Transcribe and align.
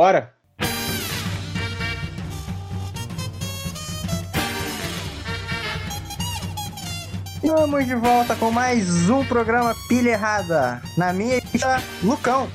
Bora! 0.00 0.32
Estamos 7.42 7.84
de 7.84 7.94
volta 7.96 8.34
com 8.34 8.50
mais 8.50 9.10
um 9.10 9.22
programa 9.26 9.76
Pilha 9.90 10.12
Errada. 10.12 10.80
Na 10.96 11.12
minha 11.12 11.36
está 11.52 11.82
Lucão. 12.02 12.48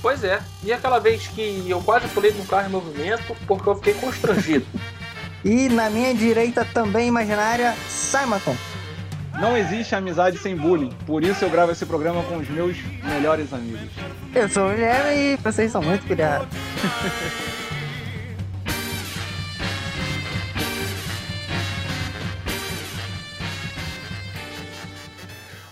Pois 0.00 0.22
é. 0.22 0.40
E 0.62 0.72
aquela 0.72 1.00
vez 1.00 1.26
que 1.26 1.68
eu 1.68 1.82
quase 1.82 2.06
pulei 2.10 2.30
no 2.30 2.44
carro 2.44 2.68
em 2.68 2.70
movimento 2.70 3.34
porque 3.48 3.68
eu 3.68 3.74
fiquei 3.74 3.94
constrangido. 3.94 4.64
e 5.44 5.68
na 5.68 5.90
minha 5.90 6.14
direita 6.14 6.64
também 6.64 7.08
imaginária, 7.08 7.74
Simonton. 7.88 8.54
Não 9.40 9.56
existe 9.56 9.94
amizade 9.94 10.38
sem 10.38 10.56
bullying, 10.56 10.90
por 11.06 11.22
isso 11.22 11.44
eu 11.44 11.50
gravo 11.50 11.72
esse 11.72 11.84
programa 11.84 12.22
com 12.24 12.36
os 12.36 12.48
meus 12.48 12.76
melhores 13.02 13.52
amigos. 13.52 13.90
Eu 14.34 14.48
sou 14.48 14.68
o 14.68 14.70
Guilherme 14.70 15.34
e 15.34 15.36
vocês 15.36 15.70
são 15.72 15.82
muito 15.82 16.06
pilhados. 16.06 16.48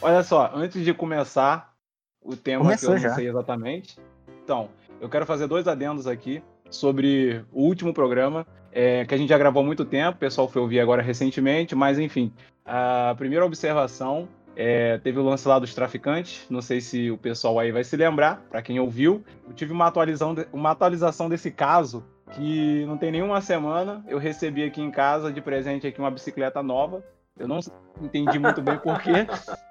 Olha 0.01 0.23
só, 0.25 0.51
antes 0.55 0.85
de 0.85 0.93
começar 0.93 1.73
o 2.21 2.35
tema 2.35 2.65
Começou 2.65 2.91
que 2.91 2.97
eu 2.97 3.03
não 3.03 3.09
já. 3.09 3.15
sei 3.15 3.29
exatamente, 3.29 3.97
então, 4.45 4.69
eu 5.01 5.09
quero 5.09 5.25
fazer 5.25 5.47
dois 5.47 5.69
adendos 5.69 6.09
aqui 6.09 6.43
sobre 6.69 7.45
o 7.53 7.63
último 7.63 7.95
programa, 7.95 8.45
é, 8.73 9.05
que 9.05 9.15
a 9.15 9.19
gente 9.19 9.29
já 9.29 9.39
gravou 9.39 9.63
há 9.63 9.67
muito 9.67 9.85
tempo, 9.85 10.17
o 10.17 10.21
pessoal 10.21 10.49
foi 10.49 10.63
ouvir 10.63 10.81
agora 10.81 11.03
recentemente, 11.03 11.75
mas 11.75 11.99
enfim, 11.99 12.33
a 12.65 13.15
primeira 13.17 13.45
observação 13.45 14.29
é, 14.57 14.99
teve 14.99 15.19
o 15.19 15.23
lance 15.23 15.47
lá 15.47 15.59
dos 15.59 15.75
traficantes, 15.75 16.47
não 16.49 16.63
sei 16.63 16.81
se 16.81 17.11
o 17.11 17.19
pessoal 17.19 17.59
aí 17.59 17.71
vai 17.71 17.85
se 17.85 17.97
lembrar, 17.97 18.43
para 18.51 18.63
quem 18.63 18.81
ouviu, 18.81 19.23
eu 19.47 19.55
tive 19.55 19.73
uma 19.73 19.87
atualização, 19.87 20.35
uma 20.53 20.71
atualização 20.71 21.29
desse 21.29 21.51
caso 21.51 22.05
que 22.33 22.85
não 22.87 22.97
tem 22.97 23.13
nenhuma 23.13 23.41
semana, 23.41 24.03
eu 24.09 24.19
recebi 24.19 24.65
aqui 24.65 24.81
em 24.81 24.91
casa 24.91 25.31
de 25.31 25.41
presente 25.41 25.87
aqui 25.87 25.99
uma 25.99 26.11
bicicleta 26.11 26.63
nova, 26.63 27.05
eu 27.39 27.47
não 27.47 27.61
entendi 28.01 28.39
muito 28.39 28.63
bem 28.63 28.79
porquê, 28.79 29.27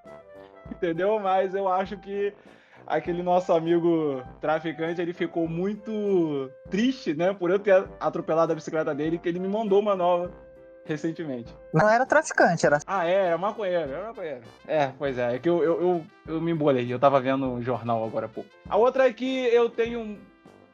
entendeu? 0.70 1.20
Mas 1.20 1.56
eu 1.56 1.68
acho 1.68 1.98
que 1.98 2.34
aquele 2.92 3.24
nosso 3.24 3.54
amigo 3.54 4.22
traficante, 4.40 5.02
ele 5.02 5.14
ficou 5.14 5.48
muito 5.48 6.52
triste, 6.70 7.14
né, 7.14 7.34
por 7.34 7.50
eu 7.50 7.58
ter 7.58 7.86
atropelado 8.00 8.52
a 8.52 8.56
bicicleta 8.56 8.94
dele, 8.94 9.18
que 9.18 9.30
ele 9.30 9.40
me 9.40 9.48
mandou 9.48 9.80
uma 9.80 9.96
nova 9.96 10.30
recentemente. 10.86 11.56
Não 11.74 11.90
era 11.90 12.06
traficante, 12.06 12.66
era. 12.66 12.80
Ah, 12.86 13.08
é, 13.08 13.28
era 13.28 13.38
maconheiro, 13.38 13.92
era 13.92 14.08
maconheiro. 14.08 14.42
É, 14.68 14.92
pois 14.98 15.18
é, 15.18 15.36
é 15.36 15.40
que 15.40 15.48
eu, 15.48 15.64
eu, 15.64 15.82
eu, 15.82 16.06
eu 16.28 16.42
me 16.42 16.52
embolei, 16.52 16.92
eu 16.92 17.00
tava 17.00 17.20
vendo 17.22 17.46
um 17.46 17.62
jornal 17.62 18.04
agora 18.04 18.26
há 18.26 18.30
pouco. 18.30 18.50
A 18.68 18.76
outra 18.78 19.08
é 19.08 19.14
que 19.14 19.46
eu 19.46 19.70
tenho 19.70 20.20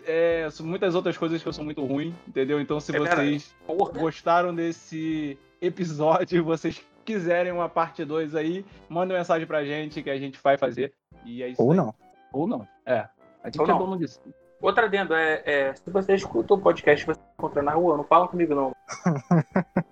é, 0.05 0.47
muitas 0.61 0.95
outras 0.95 1.17
coisas 1.17 1.41
que 1.41 1.47
eu 1.47 1.53
sou 1.53 1.63
muito 1.63 1.85
ruim, 1.85 2.15
entendeu? 2.27 2.59
Então 2.59 2.79
se 2.79 2.95
É 2.95 2.99
verdade. 2.99 3.21
vocês 3.21 3.55
Porra. 3.65 3.91
gostaram 3.99 4.55
desse 4.55 5.37
episódio 5.61 6.37
e 6.37 6.41
vocês 6.41 6.81
quiserem 7.05 7.51
uma 7.51 7.69
parte 7.69 8.03
2 8.03 8.33
aí, 8.35 8.65
manda 8.89 9.13
uma 9.13 9.19
mensagem 9.19 9.45
pra 9.45 9.63
gente 9.63 10.01
que 10.01 10.09
a 10.09 10.17
gente 10.17 10.39
vai 10.43 10.57
fazer. 10.57 10.93
E 11.25 11.43
é 11.43 11.49
isso 11.49 11.61
Ou 11.61 11.71
aí. 11.71 11.77
não. 11.77 11.93
Ou 12.31 12.47
não. 12.47 12.67
É. 12.85 13.07
A 13.43 13.47
gente 13.47 13.59
Ou 13.59 13.65
é 13.65 13.69
não. 13.69 13.77
dono 13.79 13.97
disso. 13.97 14.21
Outra 14.61 14.85
adendo 14.85 15.13
é, 15.13 15.43
é, 15.45 15.75
se 15.75 15.89
você 15.91 16.15
escuta 16.15 16.55
o 16.55 16.59
podcast 16.59 17.03
e 17.03 17.07
você 17.13 17.21
encontra 17.37 17.61
na 17.61 17.73
rua, 17.73 17.97
não 17.97 18.03
fala 18.03 18.27
comigo 18.27 18.55
não. 18.55 18.75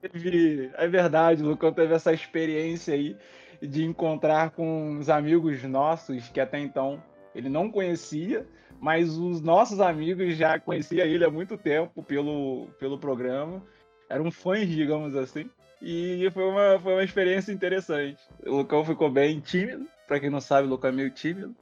Teve, 0.00 0.70
é 0.74 0.86
verdade, 0.86 1.42
o 1.42 1.46
Lucão 1.46 1.72
teve 1.72 1.94
essa 1.94 2.12
experiência 2.12 2.94
aí 2.94 3.16
de 3.60 3.84
encontrar 3.84 4.50
com 4.50 4.90
uns 4.90 5.08
amigos 5.08 5.62
nossos 5.64 6.28
que 6.28 6.38
até 6.38 6.58
então 6.60 7.02
ele 7.34 7.48
não 7.48 7.70
conhecia, 7.70 8.46
mas 8.78 9.16
os 9.16 9.40
nossos 9.40 9.80
amigos 9.80 10.36
já 10.36 10.60
conheciam 10.60 11.06
ele 11.06 11.24
há 11.24 11.30
muito 11.30 11.56
tempo 11.56 12.02
pelo, 12.02 12.68
pelo 12.78 12.98
programa. 12.98 13.62
Eram 14.08 14.30
fãs, 14.30 14.68
digamos 14.68 15.16
assim. 15.16 15.50
E 15.82 16.28
foi 16.32 16.44
uma, 16.44 16.78
foi 16.78 16.92
uma 16.94 17.04
experiência 17.04 17.52
interessante. 17.52 18.20
O 18.46 18.58
Lucão 18.58 18.84
ficou 18.84 19.10
bem 19.10 19.40
tímido. 19.40 19.86
Pra 20.06 20.20
quem 20.20 20.30
não 20.30 20.40
sabe, 20.40 20.66
o 20.66 20.70
Lucão 20.70 20.90
é 20.90 20.92
meio 20.92 21.10
tímido. 21.10 21.54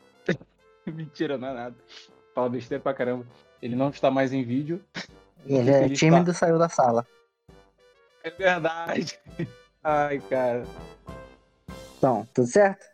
Mentira, 0.93 1.39
não 1.39 1.49
é 1.49 1.53
nada. 1.55 1.77
Fala 2.35 2.49
besteira 2.49 2.83
pra 2.83 2.95
caramba. 2.95 3.27
Ele 3.63 3.75
não 3.77 3.91
está 3.91 4.11
mais 4.11 4.33
em 4.33 4.43
vídeo. 4.45 4.85
Ele 5.47 5.71
é 5.71 5.85
Ele 5.85 5.95
tímido, 5.95 6.33
saiu 6.35 6.59
da 6.59 6.69
sala. 6.69 7.07
É 8.23 8.31
verdade. 8.31 9.19
Ai, 9.83 10.21
cara. 10.21 10.65
Então, 11.99 12.27
tudo 12.35 12.47
certo? 12.47 12.85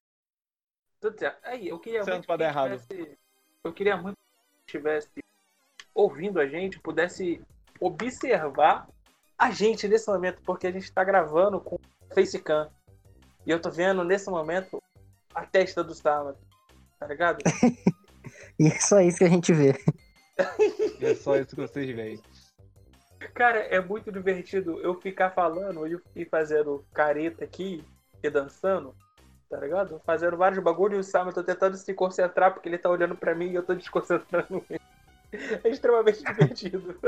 Tudo 1.00 1.18
certo. 1.18 1.38
Aí, 1.44 1.68
eu 1.68 1.78
queria 1.78 2.04
Certo 2.04 2.26
muito 2.28 2.36
que 2.38 2.42
errado. 2.44 2.78
tivesse- 2.80 3.18
Eu 3.64 3.72
queria 3.72 3.96
muito 3.96 4.16
que 4.16 4.76
estivesse 4.76 5.10
ouvindo 5.94 6.40
a 6.40 6.46
gente, 6.46 6.78
pudesse 6.80 7.42
observar 7.80 8.88
a 9.38 9.50
gente 9.50 9.88
nesse 9.88 10.08
momento, 10.10 10.42
porque 10.42 10.66
a 10.66 10.70
gente 10.72 10.92
tá 10.92 11.02
gravando 11.02 11.60
com 11.60 11.78
facecam. 12.14 12.70
E 13.46 13.50
eu 13.50 13.60
tô 13.60 13.70
vendo 13.70 14.04
nesse 14.04 14.28
momento 14.28 14.82
a 15.34 15.46
testa 15.46 15.82
do 15.82 15.94
Sama. 15.94 16.36
Tá 17.00 17.06
ligado? 17.06 17.38
E 18.58 18.66
é 18.66 18.78
só 18.78 19.00
isso 19.00 19.16
que 19.16 19.24
a 19.24 19.28
gente 19.28 19.54
vê. 19.54 19.74
É 21.00 21.14
só 21.14 21.34
isso 21.36 21.56
que 21.56 21.62
vocês 21.62 21.96
veem. 21.96 22.20
Cara, 23.34 23.58
é 23.58 23.80
muito 23.80 24.12
divertido 24.12 24.78
eu 24.82 25.00
ficar 25.00 25.30
falando 25.30 25.86
e 25.86 25.98
e 26.14 26.26
fazendo 26.26 26.84
careta 26.92 27.42
aqui 27.42 27.82
e 28.22 28.28
dançando, 28.28 28.94
tá 29.48 29.56
ligado? 29.58 29.98
Fazendo 30.04 30.36
vários 30.36 30.62
bagulhos 30.62 30.98
e 30.98 31.00
o 31.00 31.04
Sam, 31.10 31.28
eu 31.28 31.32
tô 31.32 31.42
tentando 31.42 31.74
se 31.78 31.94
concentrar 31.94 32.52
porque 32.52 32.68
ele 32.68 32.76
tá 32.76 32.90
olhando 32.90 33.16
pra 33.16 33.34
mim 33.34 33.48
e 33.50 33.54
eu 33.54 33.62
tô 33.62 33.74
desconcentrando 33.74 34.62
ele. 34.68 34.80
É 35.64 35.68
extremamente 35.70 36.22
divertido. 36.22 37.00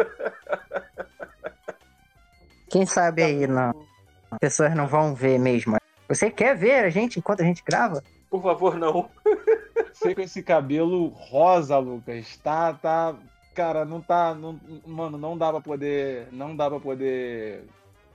Quem 2.71 2.87
sabe 2.87 3.23
aí, 3.23 3.47
não. 3.47 3.75
As 4.31 4.39
pessoas 4.39 4.75
não 4.75 4.87
vão 4.87 5.15
ver 5.15 5.39
mesmo. 5.39 5.77
Você 6.09 6.31
quer 6.31 6.57
ver 6.57 6.85
a 6.85 6.89
gente 6.89 7.19
enquanto 7.19 7.43
a 7.43 7.45
gente 7.45 7.63
grava? 7.63 8.03
Por 8.31 8.43
favor, 8.43 8.79
não. 8.79 9.11
Você 10.03 10.15
com 10.15 10.21
esse 10.21 10.43
cabelo 10.43 11.09
rosa, 11.09 11.79
Lucas, 11.79 12.37
tá, 12.39 12.73
tá, 12.75 13.15
cara, 13.55 13.85
não 13.85 14.01
tá, 14.01 14.35
não, 14.35 14.59
mano, 14.87 15.17
não 15.17 15.39
dá 15.39 15.51
pra 15.51 15.61
poder, 15.61 16.27
não 16.33 16.57
dá 16.57 16.69
pra 16.69 16.81
poder 16.81 17.65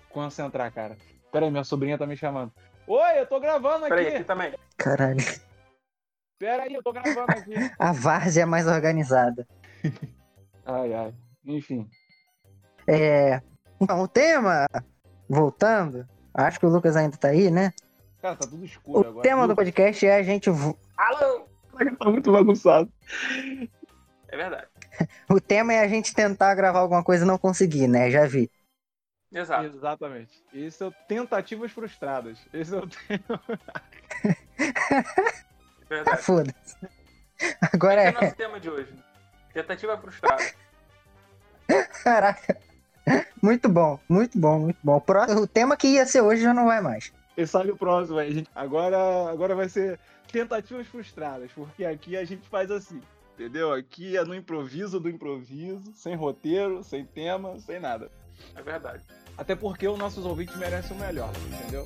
concentrar, 0.09 0.71
cara. 0.73 0.97
Pera 1.31 1.45
aí, 1.45 1.51
minha 1.51 1.63
sobrinha 1.63 1.97
tá 1.97 2.05
me 2.05 2.17
chamando. 2.17 2.51
Oi, 2.85 3.19
eu 3.19 3.25
tô 3.25 3.39
gravando 3.39 3.87
Peraí, 3.87 4.07
aqui 4.07 4.15
aqui. 4.17 4.23
também. 4.25 4.53
Caralho. 4.77 5.17
Pera 6.39 6.63
aí, 6.63 6.73
eu 6.73 6.83
tô 6.83 6.91
gravando 6.91 7.31
aqui. 7.31 7.53
A 7.79 7.91
várzea 7.91 8.43
é 8.43 8.45
mais 8.45 8.67
organizada. 8.67 9.47
Ai, 10.65 10.93
ai. 10.93 11.13
Enfim. 11.45 11.89
É. 12.85 13.41
Então, 13.79 14.01
o 14.01 14.07
tema, 14.07 14.67
voltando, 15.29 16.05
acho 16.33 16.59
que 16.59 16.65
o 16.65 16.69
Lucas 16.69 16.97
ainda 16.97 17.15
tá 17.15 17.29
aí, 17.29 17.49
né? 17.49 17.71
Cara, 18.21 18.35
tá 18.35 18.45
tudo 18.45 18.61
O 18.63 18.65
escuro 18.65 19.07
agora. 19.07 19.23
tema 19.23 19.47
do 19.47 19.55
podcast 19.55 20.05
é 20.05 20.15
a 20.17 20.23
gente. 20.23 20.49
Alô! 20.49 21.46
Tá 21.97 22.09
muito 22.09 22.31
bagunçado. 22.31 22.91
É 24.27 24.37
verdade. 24.37 24.67
O 25.29 25.39
tema 25.39 25.73
é 25.73 25.81
a 25.81 25.87
gente 25.87 26.13
tentar 26.13 26.55
gravar 26.55 26.79
alguma 26.79 27.03
coisa 27.03 27.23
e 27.23 27.27
não 27.27 27.37
conseguir, 27.37 27.87
né? 27.87 28.09
Já 28.09 28.25
vi. 28.25 28.49
Exato. 29.31 29.65
Exatamente. 29.65 30.43
Esse 30.53 30.83
é 30.83 30.91
tentativas 31.07 31.71
frustradas. 31.71 32.39
Esse 32.51 32.73
é 32.73 32.79
o 32.79 32.89
Ah, 33.73 33.83
Verdade. 35.87 36.21
foda-se. 36.23 36.75
Agora 37.71 38.01
Esse 38.03 38.09
é 38.09 38.11
o 38.11 38.17
é. 38.17 38.21
nosso 38.21 38.35
tema 38.35 38.59
de 38.59 38.69
hoje. 38.69 38.93
Tentativa 39.53 39.97
frustrada. 39.97 40.43
Caraca. 42.03 42.57
Muito 43.41 43.69
bom, 43.69 43.99
muito 44.09 44.37
bom, 44.37 44.59
muito 44.59 44.79
bom. 44.83 45.01
O 45.41 45.47
tema 45.47 45.77
que 45.77 45.87
ia 45.87 46.05
ser 46.05 46.21
hoje 46.21 46.41
já 46.41 46.53
não 46.53 46.65
vai 46.65 46.81
mais. 46.81 47.11
E 47.37 47.45
sabe 47.45 47.71
o 47.71 47.77
próximo 47.77 48.17
aí, 48.17 48.33
gente. 48.33 48.49
Agora, 48.55 48.97
agora 49.29 49.55
vai 49.55 49.69
ser 49.69 49.99
tentativas 50.31 50.87
frustradas, 50.87 51.51
porque 51.51 51.85
aqui 51.85 52.17
a 52.17 52.25
gente 52.25 52.47
faz 52.47 52.71
assim, 52.71 52.99
entendeu? 53.35 53.71
Aqui 53.71 54.17
é 54.17 54.25
no 54.25 54.33
improviso 54.33 54.99
do 54.99 55.07
improviso, 55.07 55.93
sem 55.93 56.15
roteiro, 56.15 56.83
sem 56.83 57.05
tema, 57.05 57.59
sem 57.59 57.79
nada. 57.79 58.11
É 58.55 58.61
verdade. 58.61 59.03
Até 59.37 59.55
porque 59.55 59.87
os 59.87 59.99
nossos 59.99 60.25
ouvintes 60.25 60.55
merecem 60.55 60.97
o 60.97 60.99
melhor, 60.99 61.31
entendeu? 61.47 61.85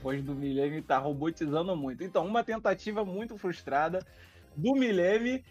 Voz 0.00 0.22
do 0.22 0.34
Milene 0.34 0.80
tá 0.80 0.98
robotizando 0.98 1.76
muito. 1.76 2.02
Então, 2.04 2.26
uma 2.26 2.42
tentativa 2.42 3.04
muito 3.04 3.36
frustrada 3.36 4.04
do 4.56 4.74
Milene. 4.74 5.44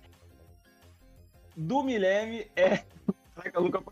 Do 1.56 1.84
Milene 1.84 2.50
é. 2.56 2.84
Caraca, 3.36 3.60
Luca, 3.60 3.84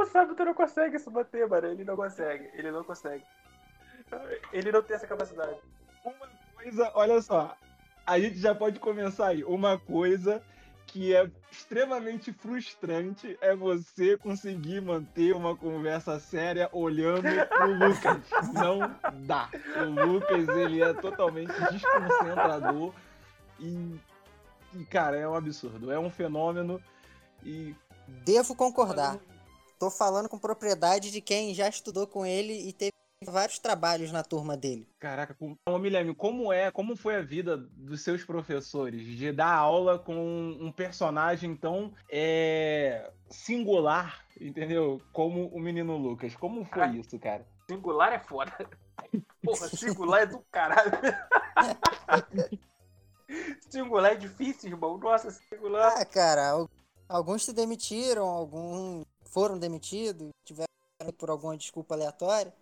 O 0.00 0.06
Sábio 0.06 0.34
não 0.46 0.54
consegue 0.54 0.98
se 0.98 1.10
bater, 1.10 1.46
mano. 1.46 1.66
Ele 1.66 1.84
não 1.84 1.94
consegue. 1.94 2.48
Ele 2.54 2.70
não 2.70 2.82
consegue. 2.82 3.22
Ele 4.50 4.72
não 4.72 4.82
tem 4.82 4.96
essa 4.96 5.06
capacidade. 5.06 5.58
uma 6.02 6.28
coisa, 6.54 6.90
olha 6.94 7.20
só, 7.20 7.54
a 8.06 8.18
gente 8.18 8.38
já 8.38 8.54
pode 8.54 8.80
começar 8.80 9.28
aí. 9.28 9.44
Uma 9.44 9.78
coisa 9.78 10.42
que 10.86 11.14
é 11.14 11.30
extremamente 11.52 12.32
frustrante 12.32 13.38
é 13.42 13.54
você 13.54 14.16
conseguir 14.16 14.80
manter 14.80 15.34
uma 15.34 15.54
conversa 15.54 16.18
séria 16.18 16.70
olhando 16.72 17.28
pro 17.48 17.66
Lucas. 17.86 18.52
Não 18.54 18.96
dá. 19.26 19.50
O 19.76 20.06
Lucas, 20.06 20.48
ele 20.48 20.82
é 20.82 20.94
totalmente 20.94 21.52
desconcentrador. 21.70 22.94
E, 23.58 24.00
e, 24.74 24.84
cara, 24.86 25.18
é 25.18 25.28
um 25.28 25.34
absurdo. 25.34 25.92
É 25.92 25.98
um 25.98 26.08
fenômeno. 26.08 26.82
E. 27.44 27.76
Devo 28.24 28.56
concordar. 28.56 29.20
Tô 29.80 29.90
falando 29.90 30.28
com 30.28 30.38
propriedade 30.38 31.10
de 31.10 31.22
quem 31.22 31.54
já 31.54 31.66
estudou 31.66 32.06
com 32.06 32.26
ele 32.26 32.68
e 32.68 32.70
teve 32.70 32.92
vários 33.24 33.58
trabalhos 33.58 34.12
na 34.12 34.22
turma 34.22 34.54
dele. 34.54 34.86
Caraca, 34.98 35.34
ô 35.66 35.78
Milene, 35.78 36.14
como 36.14 36.52
é, 36.52 36.70
como 36.70 36.94
foi 36.94 37.16
a 37.16 37.22
vida 37.22 37.56
dos 37.56 38.02
seus 38.02 38.22
professores 38.22 39.02
de 39.02 39.32
dar 39.32 39.54
aula 39.54 39.98
com 39.98 40.14
um 40.60 40.70
personagem 40.70 41.56
tão 41.56 41.94
é, 42.10 43.10
singular, 43.30 44.22
entendeu? 44.38 45.00
Como 45.14 45.46
o 45.48 45.58
menino 45.58 45.96
Lucas. 45.96 46.36
Como 46.36 46.62
foi 46.66 46.82
ah, 46.82 46.92
isso, 46.92 47.18
cara? 47.18 47.46
Singular 47.66 48.12
é 48.12 48.18
foda. 48.18 48.52
Porra, 49.42 49.66
singular 49.68 50.22
é 50.24 50.26
do 50.26 50.40
caralho. 50.52 50.92
singular 53.70 54.12
é 54.12 54.16
difícil, 54.16 54.72
irmão. 54.72 54.98
Nossa, 54.98 55.30
singular. 55.30 55.94
Ah, 55.96 56.04
cara, 56.04 56.66
alguns 57.08 57.46
se 57.46 57.54
demitiram, 57.54 58.26
alguns 58.26 59.06
foram 59.30 59.58
demitidos, 59.58 60.28
tiveram 60.44 60.68
por 61.16 61.30
alguma 61.30 61.56
desculpa 61.56 61.94
aleatória. 61.94 62.52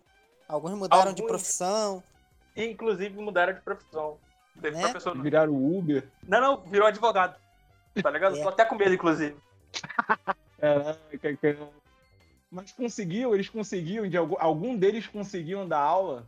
Alguns 0.46 0.72
mudaram 0.72 1.10
Alguns... 1.10 1.16
de 1.16 1.26
profissão. 1.26 2.02
Inclusive 2.56 3.20
mudaram 3.20 3.52
de 3.52 3.60
profissão. 3.60 4.18
Teve 4.60 4.76
né? 4.76 4.82
professor... 4.82 5.20
Viraram 5.20 5.54
Uber. 5.54 6.08
Não, 6.22 6.40
não, 6.40 6.56
virou 6.70 6.86
advogado. 6.86 7.38
Tá 8.02 8.10
ligado? 8.10 8.36
É. 8.36 8.42
Tô 8.42 8.48
até 8.48 8.64
com 8.64 8.76
medo, 8.76 8.94
inclusive. 8.94 9.36
Caraca, 10.58 11.36
cara. 11.36 11.70
Mas 12.50 12.72
conseguiu, 12.72 13.34
eles 13.34 13.48
conseguiam, 13.48 14.08
de 14.08 14.16
algum, 14.16 14.36
algum 14.38 14.76
deles 14.76 15.06
conseguiam 15.06 15.68
dar 15.68 15.80
aula? 15.80 16.26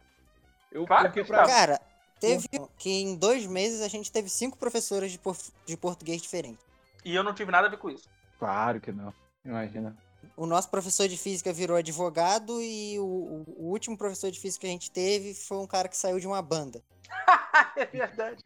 Eu 0.70 0.86
claro 0.86 1.10
que 1.10 1.24
pra... 1.24 1.46
Cara, 1.46 1.80
teve 2.20 2.46
que 2.76 2.90
em 2.90 3.16
dois 3.16 3.46
meses 3.46 3.80
a 3.80 3.88
gente 3.88 4.12
teve 4.12 4.28
cinco 4.28 4.58
professores 4.58 5.12
de, 5.12 5.18
por... 5.18 5.36
de 5.66 5.76
português 5.76 6.20
diferentes. 6.20 6.64
E 7.04 7.14
eu 7.14 7.24
não 7.24 7.32
tive 7.32 7.50
nada 7.50 7.66
a 7.66 7.70
ver 7.70 7.78
com 7.78 7.88
isso. 7.88 8.08
Claro 8.38 8.80
que 8.80 8.92
não. 8.92 9.12
Imagina. 9.44 9.96
O 10.36 10.46
nosso 10.46 10.70
professor 10.70 11.06
de 11.08 11.16
física 11.16 11.52
virou 11.52 11.76
advogado 11.76 12.60
e 12.62 12.98
o, 12.98 13.44
o, 13.58 13.70
último 13.70 13.96
professor 13.96 14.30
de 14.30 14.40
física 14.40 14.62
que 14.62 14.66
a 14.66 14.70
gente 14.70 14.90
teve 14.90 15.34
foi 15.34 15.58
um 15.58 15.66
cara 15.66 15.88
que 15.88 15.96
saiu 15.96 16.18
de 16.18 16.26
uma 16.26 16.40
banda. 16.40 16.82
é 17.76 17.84
verdade. 17.86 18.42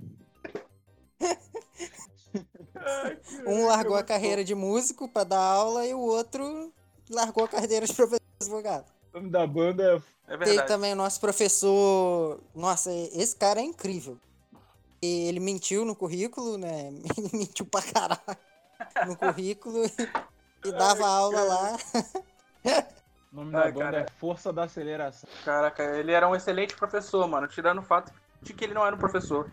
Ai, 2.75 3.19
um 3.47 3.67
largou 3.67 3.97
a 3.97 4.03
carreira 4.03 4.45
de 4.45 4.55
músico 4.55 5.09
para 5.09 5.25
dar 5.25 5.41
aula 5.41 5.87
e 5.87 5.95
o 5.95 6.01
outro 6.01 6.73
largou 7.09 7.45
a 7.45 7.49
carreira 7.49 7.87
de 7.87 7.93
professor 7.95 8.21
de 8.21 8.45
advogado. 8.47 8.93
O 9.13 9.19
nome 9.19 9.31
da 9.31 9.47
banda 9.47 10.03
é 10.27 10.37
Tem 10.39 10.67
também 10.67 10.93
o 10.93 10.97
nosso 10.97 11.21
professor. 11.21 12.41
Nossa, 12.55 12.91
esse 12.93 13.37
cara 13.37 13.61
é 13.61 13.65
incrível. 13.65 14.19
Ele 15.01 15.39
mentiu 15.39 15.85
no 15.85 15.95
currículo, 15.95 16.59
né? 16.59 16.91
mentiu 17.33 17.67
pra 17.67 17.83
caralho 17.83 18.21
no 19.07 19.17
currículo 19.17 19.83
e 20.65 20.73
dava 20.73 21.07
aula 21.07 21.43
lá. 21.43 21.77
O 23.35 23.39
nome 23.39 23.57
Ai, 23.57 23.65
da 23.65 23.73
banda 23.73 23.85
cara. 23.85 24.01
é 24.03 24.11
Força 24.13 24.53
da 24.53 24.63
Aceleração. 24.63 25.29
Caraca, 25.45 25.83
ele 25.99 26.13
era 26.13 26.29
um 26.29 26.37
excelente 26.37 26.77
professor, 26.77 27.27
mano. 27.27 27.49
Tirando 27.49 27.81
o 27.81 27.83
fato 27.83 28.13
de 28.41 28.55
que 28.55 28.63
ele 28.63 28.75
não 28.75 28.87
era 28.87 28.95
um 28.95 28.99
professor. 28.99 29.53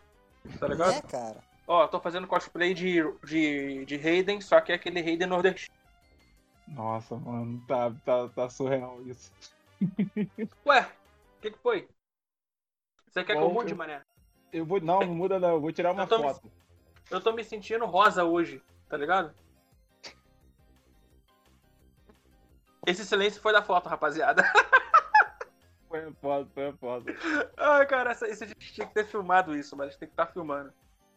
Tá 0.59 0.67
ligado? 0.67 0.93
É, 0.93 1.01
cara. 1.01 1.43
Ó, 1.67 1.87
tô 1.87 1.99
fazendo 1.99 2.27
cosplay 2.27 2.75
de, 2.75 3.01
de, 3.23 3.83
de 3.85 3.95
Hayden, 3.95 4.39
só 4.39 4.61
que 4.61 4.71
é 4.71 4.75
aquele 4.75 4.99
Hayden 4.99 5.27
nordestino. 5.27 5.75
Nossa, 6.67 7.15
mano, 7.15 7.59
tá, 7.67 7.91
tá, 8.05 8.29
tá 8.29 8.49
surreal 8.49 9.01
isso. 9.01 9.31
Ué, 10.65 10.81
o 10.81 11.41
que, 11.41 11.49
que 11.49 11.57
foi? 11.57 11.87
Você 13.09 13.23
quer 13.23 13.33
Bom, 13.33 13.39
que 13.39 13.45
eu 13.45 13.53
mude, 13.53 13.71
eu... 13.71 13.77
mané? 13.77 14.01
Eu 14.53 14.65
vou. 14.65 14.79
Não, 14.79 14.99
não 14.99 15.15
muda 15.15 15.39
não, 15.39 15.49
eu 15.49 15.61
vou 15.61 15.71
tirar 15.71 15.91
uma 15.91 16.03
eu 16.03 16.07
foto. 16.07 16.45
Me... 16.45 16.51
Eu 17.09 17.19
tô 17.19 17.31
me 17.33 17.43
sentindo 17.43 17.85
rosa 17.85 18.23
hoje, 18.23 18.61
tá 18.87 18.95
ligado? 18.95 19.33
Esse 22.85 23.05
silêncio 23.05 23.41
foi 23.41 23.53
da 23.53 23.61
foto, 23.61 23.89
rapaziada. 23.89 24.43
Foi 25.91 26.09
foda, 26.21 26.49
foi 26.53 26.71
foda. 26.77 27.13
Ai, 27.57 27.85
cara, 27.85 28.11
essa, 28.11 28.25
a 28.25 28.29
gente 28.29 28.73
tinha 28.73 28.87
que 28.87 28.93
ter 28.93 29.05
filmado 29.05 29.53
isso, 29.53 29.75
mas 29.75 29.87
a 29.87 29.89
gente 29.89 29.99
tem 29.99 30.07
que 30.07 30.13
estar 30.13 30.27
tá 30.27 30.31
filmando. 30.31 30.71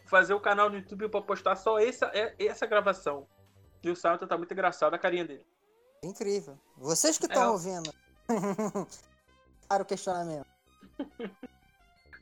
Fazer 0.06 0.34
o 0.34 0.40
canal 0.40 0.68
no 0.68 0.74
YouTube 0.74 1.08
pra 1.08 1.22
postar 1.22 1.54
só 1.54 1.78
essa, 1.78 2.06
é, 2.12 2.34
essa 2.40 2.66
gravação. 2.66 3.24
E 3.84 3.88
o 3.88 3.94
Salto 3.94 4.26
tá 4.26 4.36
muito 4.36 4.50
engraçado 4.50 4.92
a 4.92 4.98
carinha 4.98 5.24
dele. 5.24 5.46
Incrível. 6.02 6.58
Vocês 6.76 7.18
que 7.18 7.26
estão 7.26 7.44
é, 7.44 7.48
ouvindo. 7.50 7.94
para 9.68 9.84
o 9.84 9.86
questionamento. 9.86 10.46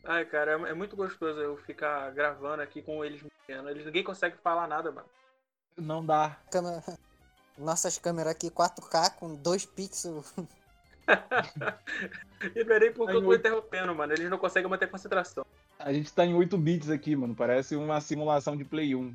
Ai, 0.04 0.24
cara, 0.26 0.52
é, 0.52 0.70
é, 0.70 0.74
muito 0.74 0.94
gostoso 0.94 1.40
eu 1.40 1.56
ficar 1.56 2.10
gravando 2.10 2.62
aqui 2.62 2.82
com 2.82 3.02
eles. 3.04 3.24
Eles, 3.48 3.86
ninguém 3.86 4.04
consegue 4.04 4.36
falar 4.36 4.66
nada, 4.66 4.92
mano. 4.92 5.08
Não 5.76 6.04
dá. 6.04 6.36
Câmera... 6.50 6.82
Nossas 7.58 7.98
câmeras 7.98 8.32
aqui 8.32 8.50
4K 8.50 9.16
com 9.16 9.34
2 9.34 9.66
pixels. 9.66 10.34
e 12.54 12.64
não 12.64 12.74
é 12.74 12.80
nem 12.80 12.92
porque 12.92 13.16
eu 13.16 13.22
tô 13.22 13.34
interrompendo, 13.34 13.94
mano. 13.94 14.12
Eles 14.12 14.30
não 14.30 14.38
conseguem 14.38 14.70
manter 14.70 14.90
concentração. 14.90 15.44
A 15.78 15.92
gente 15.92 16.12
tá 16.12 16.24
em 16.24 16.34
8 16.34 16.56
bits 16.56 16.90
aqui, 16.90 17.14
mano. 17.14 17.34
Parece 17.34 17.76
uma 17.76 18.00
simulação 18.00 18.56
de 18.56 18.64
Play 18.64 18.94
1. 18.94 19.14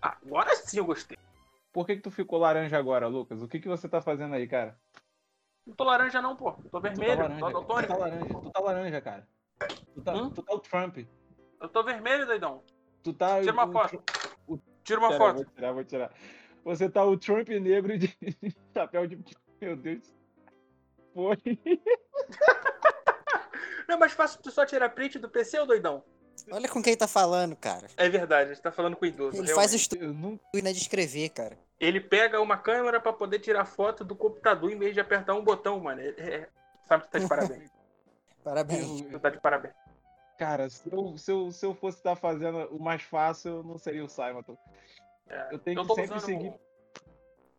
Agora 0.00 0.54
sim 0.56 0.78
eu 0.78 0.84
gostei. 0.84 1.16
Por 1.72 1.86
que, 1.86 1.96
que 1.96 2.02
tu 2.02 2.10
ficou 2.10 2.38
laranja 2.38 2.78
agora, 2.78 3.06
Lucas? 3.06 3.42
O 3.42 3.48
que, 3.48 3.60
que 3.60 3.68
você 3.68 3.88
tá 3.88 4.00
fazendo 4.00 4.34
aí, 4.34 4.48
cara? 4.48 4.76
Não 5.66 5.74
tô 5.74 5.84
laranja 5.84 6.22
não, 6.22 6.34
pô. 6.34 6.52
Tô 6.70 6.80
vermelho. 6.80 7.12
Tu 7.12 7.16
tá 7.16 7.22
laranja, 7.22 7.40
tô, 7.40 7.62
tô... 7.62 7.82
Tu 7.82 7.86
tá 7.86 7.96
laranja, 7.96 8.26
tu 8.26 8.50
tá 8.50 8.60
laranja 8.60 9.00
cara. 9.00 9.28
Tu 9.94 10.02
tá, 10.02 10.14
hum? 10.14 10.30
tu 10.30 10.42
tá 10.42 10.54
o 10.54 10.58
Trump. 10.58 10.98
Eu 11.60 11.68
tô 11.68 11.82
vermelho, 11.82 12.26
doidão. 12.26 12.62
Tu 13.02 13.12
tá... 13.12 13.40
Tira 13.40 13.52
uma 13.52 13.66
o, 13.66 13.72
foto. 13.72 14.02
O... 14.46 14.58
Tira 14.82 14.98
uma 14.98 15.08
Pera, 15.08 15.18
foto. 15.18 15.36
Vou 15.36 15.44
tirar, 15.44 15.72
vou 15.72 15.84
tirar. 15.84 16.12
Você 16.64 16.88
tá 16.88 17.04
o 17.04 17.16
Trump 17.16 17.48
negro 17.48 17.96
de 17.98 18.14
chapéu 18.74 19.06
de. 19.06 19.18
Meu 19.60 19.76
Deus. 19.76 20.14
Foi. 21.14 21.36
Não 23.88 23.96
é 23.96 23.98
mais 23.98 24.12
fácil 24.12 24.40
tu 24.42 24.50
só 24.50 24.66
tirar 24.66 24.90
print 24.90 25.18
do 25.18 25.28
PC, 25.28 25.58
ou 25.58 25.66
doidão? 25.66 26.04
Olha 26.50 26.68
com 26.68 26.82
quem 26.82 26.96
tá 26.96 27.08
falando, 27.08 27.56
cara. 27.56 27.88
É 27.96 28.08
verdade, 28.08 28.50
a 28.50 28.54
gente 28.54 28.62
tá 28.62 28.70
falando 28.70 28.96
com 28.96 29.04
o 29.04 29.08
idoso. 29.08 29.36
Ele 29.36 29.46
realmente. 29.46 29.54
faz 29.54 29.72
estudo 29.72 30.12
não... 30.14 30.38
de 30.54 30.78
escrever, 30.78 31.30
cara. 31.30 31.58
Ele 31.80 32.00
pega 32.00 32.40
uma 32.40 32.56
câmera 32.56 33.00
para 33.00 33.12
poder 33.12 33.38
tirar 33.40 33.64
foto 33.64 34.04
do 34.04 34.14
computador 34.14 34.70
em 34.70 34.78
vez 34.78 34.94
de 34.94 35.00
apertar 35.00 35.34
um 35.34 35.42
botão, 35.42 35.80
mano. 35.80 36.00
É, 36.00 36.08
é... 36.18 36.48
Sabe, 36.86 37.04
tu 37.04 37.10
tá 37.10 37.18
de 37.18 37.28
parabéns. 37.28 37.70
parabéns. 38.44 39.00
Tu 39.02 39.18
tá 39.18 39.30
de 39.30 39.40
parabéns. 39.40 39.74
Cara, 40.38 40.70
se 40.70 40.88
eu, 40.90 41.18
se 41.18 41.32
eu, 41.32 41.50
se 41.50 41.66
eu 41.66 41.74
fosse 41.74 41.98
estar 41.98 42.14
tá 42.14 42.16
fazendo 42.16 42.58
o 42.70 42.80
mais 42.80 43.02
fácil, 43.02 43.62
não 43.64 43.76
seria 43.76 44.04
o 44.04 44.08
Simon. 44.08 44.42
É, 45.28 45.48
eu 45.54 45.58
tenho 45.58 45.80
eu 45.80 45.86
que 45.86 45.94
sempre 45.94 46.20
seguir. 46.20 46.54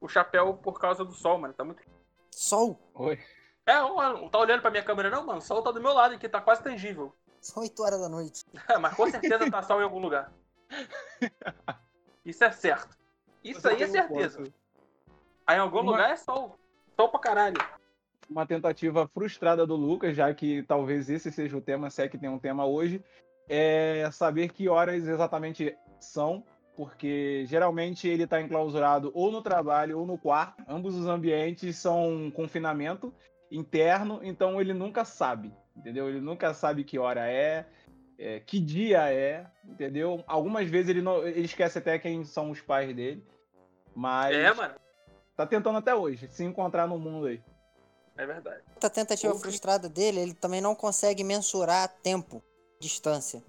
O 0.01 0.07
chapéu 0.07 0.53
por 0.53 0.79
causa 0.79 1.03
do 1.03 1.13
sol, 1.13 1.37
mano. 1.37 1.53
Tá 1.53 1.63
muito. 1.63 1.83
Sol? 2.31 2.79
Oi. 2.95 3.19
É, 3.65 3.75
não 3.79 4.29
tá 4.29 4.39
olhando 4.39 4.61
pra 4.61 4.71
minha 4.71 4.83
câmera, 4.83 5.09
não, 5.09 5.25
mano. 5.25 5.39
O 5.39 5.41
sol 5.41 5.61
tá 5.61 5.71
do 5.71 5.81
meu 5.81 5.93
lado 5.93 6.15
aqui, 6.15 6.27
tá 6.27 6.41
quase 6.41 6.63
tangível. 6.63 7.13
São 7.41 7.63
8 7.63 7.83
horas 7.83 8.01
da 8.01 8.09
noite. 8.09 8.43
É, 8.69 8.77
mas 8.77 8.95
com 8.95 9.09
certeza 9.09 9.49
tá 9.49 9.61
sol 9.61 9.79
em 9.79 9.83
algum 9.83 9.99
lugar. 9.99 10.31
Isso 12.25 12.43
é 12.43 12.51
certo. 12.51 12.97
Isso 13.43 13.61
Você 13.61 13.69
aí 13.69 13.83
é 13.83 13.87
certeza. 13.87 14.43
Aí 15.45 15.57
em 15.57 15.59
algum 15.59 15.79
Uma... 15.79 15.91
lugar 15.91 16.11
é 16.11 16.15
sol. 16.15 16.57
Sol 16.95 17.09
pra 17.09 17.19
caralho. 17.19 17.57
Uma 18.29 18.45
tentativa 18.45 19.07
frustrada 19.07 19.65
do 19.65 19.75
Lucas, 19.75 20.15
já 20.15 20.31
que 20.33 20.63
talvez 20.63 21.09
esse 21.09 21.31
seja 21.31 21.57
o 21.57 21.61
tema, 21.61 21.89
se 21.89 22.03
é 22.03 22.07
que 22.07 22.17
tem 22.17 22.29
um 22.29 22.37
tema 22.37 22.65
hoje, 22.65 23.03
é 23.47 24.07
saber 24.11 24.49
que 24.49 24.69
horas 24.69 25.07
exatamente 25.07 25.75
são 25.99 26.43
porque 26.79 27.43
geralmente 27.45 28.07
ele 28.07 28.23
está 28.23 28.39
enclausurado 28.39 29.11
ou 29.13 29.29
no 29.29 29.41
trabalho 29.41 29.99
ou 29.99 30.05
no 30.05 30.17
quarto. 30.17 30.63
Ambos 30.65 30.95
os 30.95 31.07
ambientes 31.07 31.75
são 31.75 32.31
confinamento 32.33 33.13
interno, 33.51 34.21
então 34.23 34.61
ele 34.61 34.73
nunca 34.73 35.03
sabe, 35.03 35.53
entendeu? 35.75 36.07
Ele 36.07 36.21
nunca 36.21 36.53
sabe 36.53 36.85
que 36.85 36.97
hora 36.97 37.29
é, 37.29 37.65
é 38.17 38.39
que 38.39 38.61
dia 38.61 39.11
é, 39.11 39.45
entendeu? 39.65 40.23
Algumas 40.25 40.69
vezes 40.69 40.87
ele, 40.87 41.01
não, 41.01 41.27
ele 41.27 41.41
esquece 41.41 41.79
até 41.79 41.99
quem 41.99 42.23
são 42.23 42.49
os 42.49 42.61
pais 42.61 42.95
dele, 42.95 43.27
mas 43.93 44.33
é, 44.33 44.53
mano. 44.53 44.75
tá 45.35 45.45
tentando 45.45 45.79
até 45.79 45.93
hoje 45.93 46.29
se 46.31 46.45
encontrar 46.45 46.87
no 46.87 46.97
mundo 46.97 47.25
aí. 47.25 47.41
É 48.15 48.25
verdade. 48.25 48.63
A 48.81 48.89
tentativa 48.89 49.35
frustrada 49.35 49.89
dele, 49.89 50.21
ele 50.21 50.33
também 50.33 50.61
não 50.61 50.73
consegue 50.73 51.25
mensurar 51.25 51.89
tempo, 52.01 52.41
distância. 52.79 53.43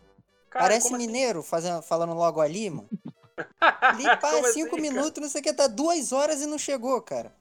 Cara, 0.50 0.64
Parece 0.64 0.88
assim? 0.88 0.96
mineiro 0.96 1.38
assim? 1.38 1.49
fazendo, 1.49 1.80
falando 1.80 2.12
logo 2.12 2.40
ali, 2.40 2.68
mano. 2.68 2.88
Ele 3.99 4.17
faz 4.17 4.55
cinco 4.55 4.76
assim, 4.76 4.83
minutos, 4.83 5.11
cara? 5.11 5.21
não 5.23 5.29
sei 5.29 5.40
o 5.40 5.45
que, 5.45 5.52
tá 5.52 5.67
duas 5.67 6.12
horas 6.12 6.43
e 6.43 6.47
não 6.47 6.59
chegou, 6.59 7.00
cara. 7.02 7.35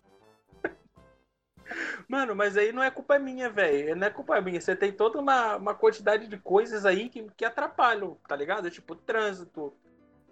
Mano, 2.08 2.36
mas 2.36 2.58
aí 2.58 2.72
não 2.72 2.82
é 2.82 2.90
culpa 2.90 3.20
minha, 3.20 3.50
velho. 3.50 3.96
Não 3.96 4.08
é 4.08 4.10
culpa 4.10 4.42
minha. 4.42 4.60
Você 4.60 4.76
tem 4.76 4.92
toda 4.92 5.20
uma, 5.20 5.56
uma 5.58 5.76
quantidade 5.76 6.28
de 6.28 6.38
coisas 6.38 6.86
aí 6.86 7.10
que, 7.10 7.28
que 7.38 7.46
atrapalham, 7.46 8.18
tá 8.28 8.36
ligado? 8.36 8.70
Tipo, 8.72 8.96
trânsito, 8.96 9.74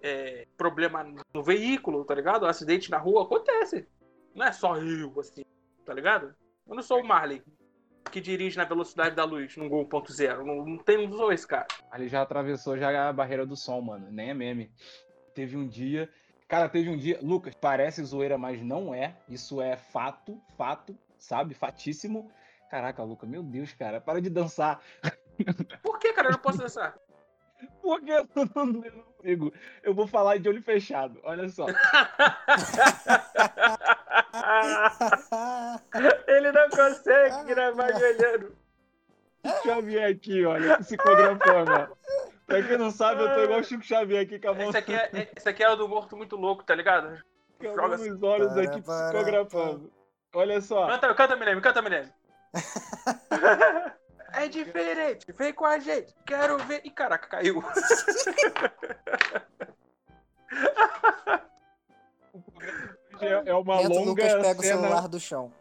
é, 0.02 0.48
problema 0.58 1.06
no 1.34 1.44
veículo, 1.44 2.04
tá 2.04 2.16
ligado? 2.16 2.46
Acidente 2.46 2.90
na 2.90 2.98
rua 2.98 3.24
acontece. 3.24 3.88
Não 4.34 4.46
é 4.46 4.52
só 4.52 4.76
eu, 4.78 5.20
assim, 5.20 5.44
tá 5.86 5.94
ligado? 5.94 6.36
Eu 6.68 6.76
não 6.76 6.84
sou 6.84 7.02
o 7.02 7.08
Marley, 7.08 7.44
que 8.12 8.20
dirige 8.20 8.58
na 8.58 8.66
velocidade 8.66 9.16
da 9.16 9.24
luz 9.24 9.56
no 9.58 9.70
Gol 9.70 9.88
1.0. 9.88 10.44
Não, 10.44 10.66
não 10.66 10.78
tem 10.78 10.98
um 10.98 11.10
dos 11.10 11.32
esse 11.32 11.48
cara. 11.48 11.68
Ele 11.94 12.08
já 12.08 12.22
atravessou 12.22 12.78
já 12.78 13.10
a 13.10 13.14
barreira 13.14 13.46
do 13.46 13.56
som, 13.56 13.82
mano. 13.82 14.08
Nem 14.12 14.30
é 14.30 14.34
meme. 14.34 14.72
Teve 15.38 15.56
um 15.56 15.68
dia. 15.68 16.10
Cara, 16.48 16.68
teve 16.68 16.90
um 16.90 16.98
dia. 16.98 17.20
Lucas, 17.22 17.54
parece 17.54 18.04
zoeira, 18.04 18.40
mas 18.40 18.60
não 18.64 18.92
é. 18.92 19.16
Isso 19.30 19.62
é 19.62 19.78
fato, 19.78 20.42
fato, 20.58 20.98
sabe? 21.20 21.54
Fatíssimo. 21.54 22.32
Caraca, 22.72 23.04
Lucas, 23.04 23.30
meu 23.30 23.44
Deus, 23.44 23.72
cara, 23.72 24.02
para 24.02 24.20
de 24.20 24.32
dançar. 24.32 24.82
Por 25.84 26.00
que, 26.00 26.12
cara? 26.12 26.30
Eu 26.30 26.32
não 26.32 26.40
posso 26.40 26.58
dançar. 26.58 26.98
Porque 27.84 28.10
eu 28.10 28.28
não, 28.56 28.84
eu 28.84 28.96
não 28.96 29.04
consigo. 29.04 29.54
Eu 29.84 29.94
vou 29.94 30.08
falar 30.08 30.38
de 30.38 30.50
olho 30.50 30.64
fechado. 30.64 31.20
Olha 31.22 31.48
só. 31.50 31.68
Ele 36.28 36.52
não 36.52 36.68
consegue 36.72 37.44
gravar 37.46 37.92
de 37.92 38.04
olhando. 38.04 38.58
Chico 39.46 39.64
Xavier 39.64 40.12
aqui, 40.12 40.44
olha, 40.46 40.80
psicografando. 40.80 41.96
Pra 42.48 42.64
quem 42.64 42.78
não 42.78 42.90
sabe, 42.90 43.22
eu 43.22 43.34
tô 43.36 43.44
igual 43.44 43.60
o 43.60 43.64
Chico 43.64 43.84
Xavier 43.84 44.24
aqui 44.24 44.40
com 44.40 44.50
a 44.50 44.54
mão, 44.54 44.70
Esse 44.70 44.78
aqui, 44.78 44.94
é, 44.96 45.30
esse 45.36 45.50
aqui 45.50 45.62
é 45.62 45.70
o 45.70 45.76
do 45.76 45.88
morto 45.88 46.16
muito 46.16 46.38
louco, 46.38 46.64
tá 46.64 46.74
ligado? 46.74 47.22
joga 47.62 47.98
nos 47.98 48.24
olhos 48.24 48.54
Para, 48.54 48.64
aqui, 48.64 48.82
para, 48.82 49.12
psicografando. 49.12 49.92
Olha 50.34 50.62
só. 50.62 50.88
Canta, 50.88 51.14
canta, 51.14 51.36
Milene, 51.36 51.62
canta, 51.62 51.82
Milene. 51.82 52.12
É 54.34 54.48
diferente, 54.48 55.26
vem 55.32 55.54
com 55.54 55.66
a 55.66 55.80
gente, 55.80 56.14
quero 56.26 56.58
ver. 56.60 56.82
Ih, 56.84 56.92
caraca, 56.92 57.28
caiu. 57.28 57.64
É 63.22 63.50
é 63.50 63.54
uma 63.56 63.78
Tenta 63.78 64.00
o 64.00 64.06
Lucas 64.06 64.34
longa 64.34 64.44
pega 64.44 64.60
o 64.60 64.64
cena. 64.64 64.82
celular 64.82 65.08
do 65.08 65.20
chão. 65.20 65.52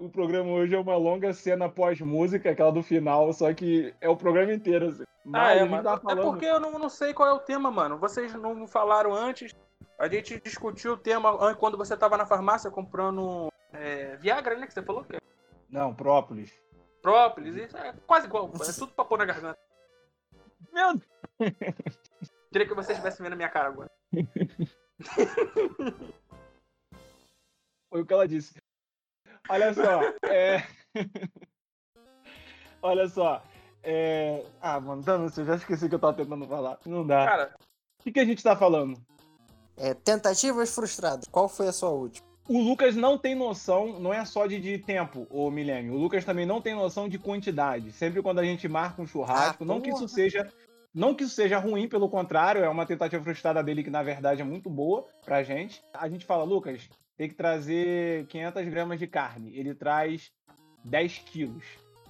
O 0.00 0.08
programa 0.08 0.50
hoje 0.50 0.74
é 0.74 0.78
uma 0.78 0.96
longa 0.96 1.32
cena 1.34 1.68
pós-música, 1.68 2.50
aquela 2.50 2.72
do 2.72 2.82
final, 2.82 3.30
só 3.34 3.52
que 3.52 3.94
é 4.00 4.08
o 4.08 4.16
programa 4.16 4.52
inteiro. 4.52 4.88
Assim. 4.88 5.04
Mas 5.24 5.42
Ah, 5.42 5.54
é, 5.60 5.64
mano. 5.64 5.82
tá 5.84 5.94
É 5.94 5.98
falando. 6.00 6.22
porque 6.24 6.46
eu 6.46 6.58
não, 6.58 6.78
não 6.78 6.88
sei 6.88 7.12
qual 7.12 7.28
é 7.28 7.32
o 7.34 7.38
tema, 7.38 7.70
mano. 7.70 7.98
Vocês 7.98 8.32
não 8.34 8.66
falaram 8.66 9.12
antes. 9.12 9.54
A 9.98 10.08
gente 10.08 10.40
discutiu 10.40 10.94
o 10.94 10.96
tema 10.96 11.30
an- 11.44 11.54
quando 11.54 11.76
você 11.76 11.94
tava 11.94 12.16
na 12.16 12.24
farmácia 12.24 12.70
comprando 12.70 13.52
é, 13.74 14.16
Viagra, 14.16 14.56
né? 14.56 14.66
Que 14.66 14.72
você 14.72 14.82
falou 14.82 15.04
que 15.04 15.16
é 15.16 15.20
Não, 15.68 15.94
própolis. 15.94 16.50
própolis. 17.02 17.54
Isso 17.54 17.76
é 17.76 17.92
quase 18.06 18.26
igual. 18.26 18.50
É 18.54 18.72
tudo 18.72 18.92
pra 18.92 19.04
pôr 19.04 19.18
na 19.18 19.26
garganta. 19.26 19.58
Meu 20.72 20.94
Deus. 20.94 21.54
Queria 22.50 22.66
que 22.66 22.74
vocês 22.74 22.96
estivessem 22.96 23.22
vendo 23.22 23.34
a 23.34 23.36
minha 23.36 23.48
cara 23.50 23.68
agora. 23.68 23.90
Foi 27.90 28.00
o 28.00 28.06
que 28.06 28.12
ela 28.12 28.26
disse. 28.26 28.59
Olha 29.50 29.74
só, 29.74 30.00
é... 30.28 30.62
Olha 32.80 33.08
só. 33.08 33.42
É... 33.82 34.44
Ah, 34.60 34.78
mano, 34.80 35.02
eu 35.36 35.44
já 35.44 35.56
esqueci 35.56 35.86
o 35.86 35.88
que 35.88 35.94
eu 35.96 35.98
tava 35.98 36.14
tentando 36.14 36.46
falar. 36.46 36.78
Não 36.86 37.04
dá. 37.04 37.26
Cara, 37.26 37.54
O 37.98 38.02
que, 38.04 38.12
que 38.12 38.20
a 38.20 38.24
gente 38.24 38.42
tá 38.44 38.54
falando? 38.54 38.96
É, 39.76 39.92
tentativas 39.92 40.72
frustradas. 40.72 41.26
Qual 41.30 41.48
foi 41.48 41.66
a 41.66 41.72
sua 41.72 41.90
última? 41.90 42.28
O 42.48 42.60
Lucas 42.60 42.94
não 42.94 43.18
tem 43.18 43.34
noção, 43.34 43.98
não 43.98 44.12
é 44.12 44.24
só 44.24 44.46
de, 44.46 44.60
de 44.60 44.78
tempo, 44.78 45.26
o 45.30 45.50
Milênio. 45.50 45.94
O 45.94 45.98
Lucas 45.98 46.24
também 46.24 46.46
não 46.46 46.60
tem 46.60 46.74
noção 46.74 47.08
de 47.08 47.18
quantidade. 47.18 47.92
Sempre 47.92 48.22
quando 48.22 48.38
a 48.40 48.44
gente 48.44 48.68
marca 48.68 49.02
um 49.02 49.06
churrasco, 49.06 49.64
Ah, 49.64 49.66
não 49.66 49.80
que 49.80 49.90
isso 49.90 50.08
seja. 50.08 50.48
Não 50.92 51.14
que 51.14 51.22
isso 51.22 51.34
seja 51.34 51.58
ruim, 51.58 51.88
pelo 51.88 52.08
contrário, 52.08 52.64
é 52.64 52.68
uma 52.68 52.84
tentativa 52.84 53.22
frustrada 53.22 53.62
dele 53.62 53.84
que 53.84 53.90
na 53.90 54.02
verdade 54.02 54.40
é 54.40 54.44
muito 54.44 54.68
boa 54.68 55.06
pra 55.24 55.42
gente. 55.42 55.80
A 55.94 56.08
gente 56.08 56.24
fala, 56.24 56.42
Lucas, 56.42 56.88
tem 57.20 57.28
que 57.28 57.34
trazer 57.34 58.24
500 58.28 58.68
gramas 58.68 58.98
de 58.98 59.06
carne. 59.06 59.54
Ele 59.54 59.74
traz 59.74 60.32
10 60.82 61.18
quilos. 61.18 61.64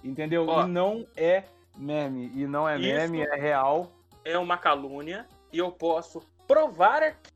Entendeu? 0.04 0.46
Ó. 0.46 0.62
e 0.62 0.68
não 0.68 1.04
é 1.16 1.46
meme. 1.76 2.30
E 2.32 2.46
não 2.46 2.68
é 2.68 2.78
meme, 2.78 3.20
é 3.22 3.34
real. 3.34 3.90
é 4.24 4.38
uma 4.38 4.56
calúnia 4.56 5.26
e 5.52 5.58
eu 5.58 5.72
posso 5.72 6.22
provar 6.46 7.02
aqui 7.02 7.32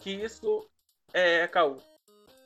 que 0.00 0.10
isso 0.10 0.66
é 1.12 1.46
caô. 1.48 1.76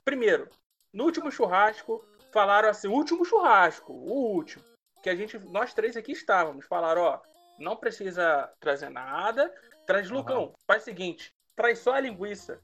Primeiro, 0.05 0.49
no 0.93 1.05
último 1.05 1.31
churrasco, 1.31 2.05
falaram 2.33 2.69
assim, 2.69 2.89
último 2.89 3.25
churrasco, 3.25 3.93
o 3.93 4.35
último, 4.35 4.65
que 5.01 5.09
a 5.09 5.15
gente, 5.15 5.39
nós 5.39 5.75
três 5.75 5.97
aqui 5.97 6.11
estávamos, 6.11 6.67
falaram, 6.67 7.03
ó, 7.03 7.21
não 7.57 7.77
precisa 7.77 8.53
trazer 8.59 8.91
nada, 8.91 9.49
traz. 9.87 10.11
Lucão, 10.11 10.55
faz 10.67 10.83
o 10.83 10.87
seguinte, 10.87 11.33
traz 11.55 11.79
só 11.79 11.95
a 11.95 12.01
linguiça. 12.01 12.61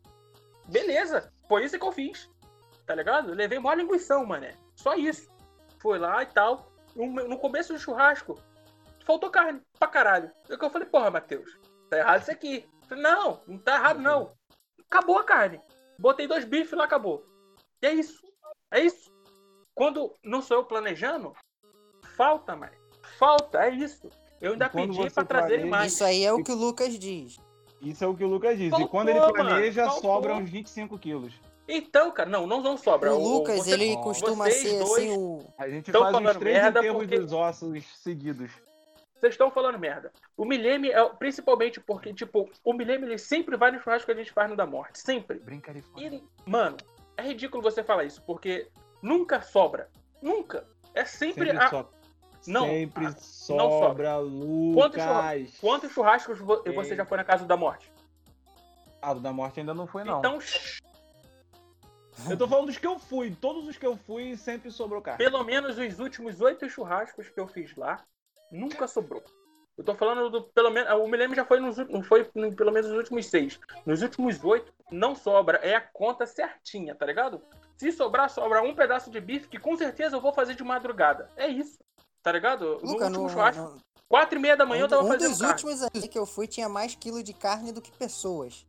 Beleza, 0.67 1.33
foi 1.53 1.67
isso 1.67 1.79
que 1.79 1.85
eu 1.85 1.93
fiz, 1.93 2.31
tá 2.87 2.95
ligado? 2.95 3.29
Eu 3.29 3.35
levei 3.35 3.59
maior 3.59 3.77
linguição, 3.77 4.25
mané, 4.25 4.55
só 4.75 4.95
isso. 4.95 5.29
Foi 5.81 5.99
lá 5.99 6.23
e 6.23 6.27
tal, 6.27 6.73
no, 6.97 7.39
começo 7.39 7.75
do 7.75 7.79
churrasco, 7.79 8.39
faltou 9.05 9.29
carne 9.29 9.61
pra 9.79 9.87
caralho. 9.87 10.31
Eu 10.49 10.59
que 10.59 10.65
eu 10.65 10.71
falei, 10.71 10.89
porra, 10.89 11.11
Matheus, 11.11 11.59
tá 11.91 11.99
errado 11.99 12.23
isso 12.23 12.31
aqui. 12.31 12.67
Eu 12.81 12.89
falei, 12.89 13.05
não, 13.05 13.41
não 13.47 13.59
tá 13.59 13.75
errado 13.75 14.01
não. 14.01 14.33
Acabou 14.91 15.19
a 15.19 15.25
carne. 15.25 15.61
Botei 15.99 16.27
dois 16.27 16.47
bifes 16.47 16.73
lá, 16.73 16.85
acabou. 16.85 17.23
E 17.83 17.87
é 17.87 17.93
isso. 17.93 18.23
É 18.71 18.81
isso. 18.81 19.13
Quando 19.75 20.15
não 20.25 20.41
sou 20.41 20.57
eu 20.57 20.65
planejando, 20.65 21.35
falta, 22.17 22.57
mais. 22.57 22.73
Falta, 23.19 23.63
é 23.63 23.69
isso. 23.69 24.09
Eu 24.41 24.53
ainda 24.53 24.71
quando 24.71 24.97
pedi 24.97 25.11
pra 25.11 25.23
trazer 25.27 25.67
mais. 25.67 25.93
Isso 25.93 26.03
aí 26.03 26.25
é 26.25 26.33
o 26.33 26.43
que 26.43 26.51
o 26.51 26.57
Lucas 26.57 26.99
diz. 26.99 27.39
Isso 27.83 28.05
é 28.05 28.07
o 28.07 28.15
que 28.15 28.25
o 28.25 28.29
Lucas 28.29 28.57
diz. 28.57 28.69
e 28.69 28.71
Faltou, 28.71 28.89
quando 28.89 29.09
ele 29.09 29.19
mano, 29.21 29.33
planeja, 29.33 29.85
faltou. 29.87 30.03
sobra 30.03 30.35
uns 30.35 30.49
25 30.49 30.99
quilos. 30.99 31.33
Então, 31.69 32.11
cara, 32.11 32.29
não, 32.29 32.47
não, 32.47 32.61
não 32.61 32.77
sobra. 32.77 33.13
O 33.15 33.19
Lucas, 33.39 33.57
você- 33.59 33.73
ele 33.73 33.97
costuma 33.97 34.51
ser 34.51 34.79
dois 34.79 34.91
assim 35.05 35.17
o. 35.17 35.41
A 35.59 35.69
gente 35.69 35.91
faz 35.93 36.15
uns 36.17 36.37
três 36.37 36.57
merda 36.63 36.79
enterros 36.81 36.99
porque- 36.99 37.19
dos 37.19 37.33
ossos 37.33 37.85
seguidos. 37.99 38.51
Vocês 39.21 39.35
estão 39.35 39.51
falando 39.53 39.79
merda. 39.79 40.11
O 40.37 40.45
Mileme 40.45 40.91
é 40.91 41.05
principalmente 41.11 41.81
porque, 41.81 42.13
tipo, 42.13 42.51
o 42.65 42.73
Mileme 42.73 43.07
ele 43.07 43.19
sempre 43.19 43.57
vai 43.57 43.71
no 43.71 43.81
churrasco 43.81 44.07
que 44.07 44.13
a 44.13 44.17
gente 44.17 44.33
faz 44.33 44.51
no 44.51 44.57
da 44.57 44.67
morte. 44.67 44.99
Sempre. 44.99 45.39
Brincadeira. 45.39 45.87
E, 45.97 46.21
mano, 46.45 46.77
é 47.17 47.23
ridículo 47.23 47.63
você 47.63 47.85
falar 47.85 48.03
isso, 48.05 48.21
porque 48.23 48.67
nunca 49.01 49.41
sobra. 49.41 49.89
Nunca. 50.21 50.67
É 50.95 51.05
sempre, 51.05 51.47
Sempre, 51.53 51.65
a. 51.65 51.85
Não, 52.47 52.67
sempre 52.67 53.07
a- 53.07 53.11
não 53.11 53.71
sobra, 53.71 54.11
Quantos 54.75 55.03
Lucas. 55.05 55.59
Quantos 55.61 55.93
churrascos 55.93 56.39
vo- 56.39 56.63
Sim. 56.63 56.73
você 56.75 56.97
já 56.97 57.05
foi 57.05 57.17
na 57.19 57.25
casa 57.25 57.45
do 57.45 57.49
da 57.49 57.57
morte? 57.57 57.91
Ah, 59.01 59.13
o 59.13 59.21
da 59.21 59.33
morte 59.33 59.61
ainda 59.61 59.75
não 59.75 59.87
foi, 59.87 60.05
não. 60.05 60.19
Então, 60.19 60.39
Eu 62.29 62.37
tô 62.37 62.47
falando 62.47 62.67
dos 62.67 62.79
que 62.79 62.87
eu 62.87 62.99
fui. 62.99 63.35
Todos 63.41 63.67
os 63.67 63.77
que 63.79 63.87
eu 63.87 63.97
fui 63.97 64.37
sempre 64.37 64.71
sobrou 64.71 65.01
carne. 65.01 65.19
pelo 65.19 65.43
menos 65.45 65.79
os 65.79 65.99
últimos 65.99 66.41
oito 66.41 66.69
churrascos 66.69 67.29
que 67.29 67.41
eu 67.41 67.49
fiz 67.49 67.75
lá, 67.75 68.05
nunca 68.51 68.87
sobrou. 68.87 69.23
Eu 69.77 69.83
tô 69.83 69.95
falando 69.95 70.29
do. 70.29 70.43
Pelo 70.43 70.71
menos. 70.71 70.93
O 71.01 71.09
Milênio 71.09 71.35
já 71.35 71.45
foi 71.45 71.59
nos 71.59 71.79
não 71.79 72.03
foi 72.03 72.25
pelo 72.25 72.71
menos 72.71 72.89
nos 72.91 72.99
últimos 72.99 73.27
seis. 73.27 73.59
Nos 73.87 74.03
últimos 74.03 74.45
oito, 74.45 74.73
não 74.91 75.15
sobra. 75.17 75.59
É 75.59 75.75
a 75.75 75.81
conta 75.81 76.27
certinha, 76.27 76.95
tá 76.95 77.07
ligado? 77.07 77.41
Se 77.77 77.91
sobrar, 77.91 78.29
sobra 78.29 78.63
um 78.63 78.75
pedaço 78.75 79.11
de 79.11 79.19
bife 79.19 79.49
que 79.49 79.59
com 79.59 79.75
certeza 79.77 80.15
eu 80.17 80.21
vou 80.21 80.33
fazer 80.35 80.55
de 80.55 80.63
madrugada. 80.63 81.31
É 81.37 81.49
isso. 81.49 81.79
Tá 82.23 82.31
ligado? 82.33 82.79
No 82.83 82.93
Lucas, 82.93 83.09
último 83.09 83.23
no, 83.25 83.29
churrasco, 83.31 83.63
no- 83.63 83.77
quatro 84.09 84.39
e 84.39 84.41
meia 84.43 84.57
da 84.57 84.65
manhã 84.65 84.83
eu 84.85 84.89
tava 84.89 85.03
um 85.05 85.09
fazendo 85.09 85.31
dos 85.31 85.39
carne. 85.41 85.53
últimos 85.55 85.83
aí 85.83 86.09
que 86.09 86.19
eu 86.19 86.27
fui 86.27 86.47
tinha 86.47 86.69
mais 86.69 86.95
quilo 86.95 87.23
de 87.23 87.33
carne 87.33 87.73
do 87.73 87.81
que 87.83 87.91
pessoas. 87.93 88.65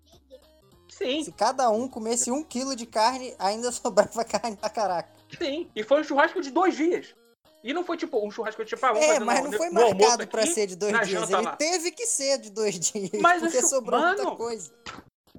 Sim, 0.89 1.23
Se 1.23 1.31
cada 1.31 1.69
um 1.71 1.87
comesse 1.87 2.29
um 2.31 2.43
quilo 2.43 2.75
de 2.75 2.85
carne, 2.85 3.35
ainda 3.39 3.71
sobrava 3.71 4.23
carne 4.23 4.55
pra 4.57 4.69
caraca. 4.69 5.09
sim. 5.37 5.69
E 5.75 5.83
foi 5.83 6.01
um 6.01 6.03
churrasco 6.03 6.41
de 6.41 6.51
dois 6.51 6.75
dias. 6.75 7.15
E 7.63 7.73
não 7.73 7.83
foi 7.85 7.95
tipo 7.95 8.25
um 8.25 8.29
churrasco 8.29 8.63
tipo, 8.65 8.85
ah, 8.85 8.89
vamos 8.91 9.03
É, 9.05 9.13
fazer 9.13 9.25
mas 9.25 9.39
no- 9.43 9.49
não 9.51 9.57
foi 9.57 9.69
no 9.69 9.81
almoço 9.81 9.99
marcado 10.01 10.27
pra 10.27 10.41
aqui, 10.43 10.51
ser 10.53 10.67
de 10.67 10.75
dois 10.75 11.07
dias. 11.07 11.29
Ele 11.29 11.41
lá. 11.41 11.55
teve 11.55 11.91
que 11.91 12.05
ser 12.05 12.37
de 12.37 12.49
dois 12.49 12.77
dias, 12.79 13.09
Mas 13.21 13.41
porque 13.41 13.61
chu- 13.61 13.67
sobrou 13.69 13.99
muita 14.01 14.23
Mano, 14.23 14.35
coisa. 14.35 14.71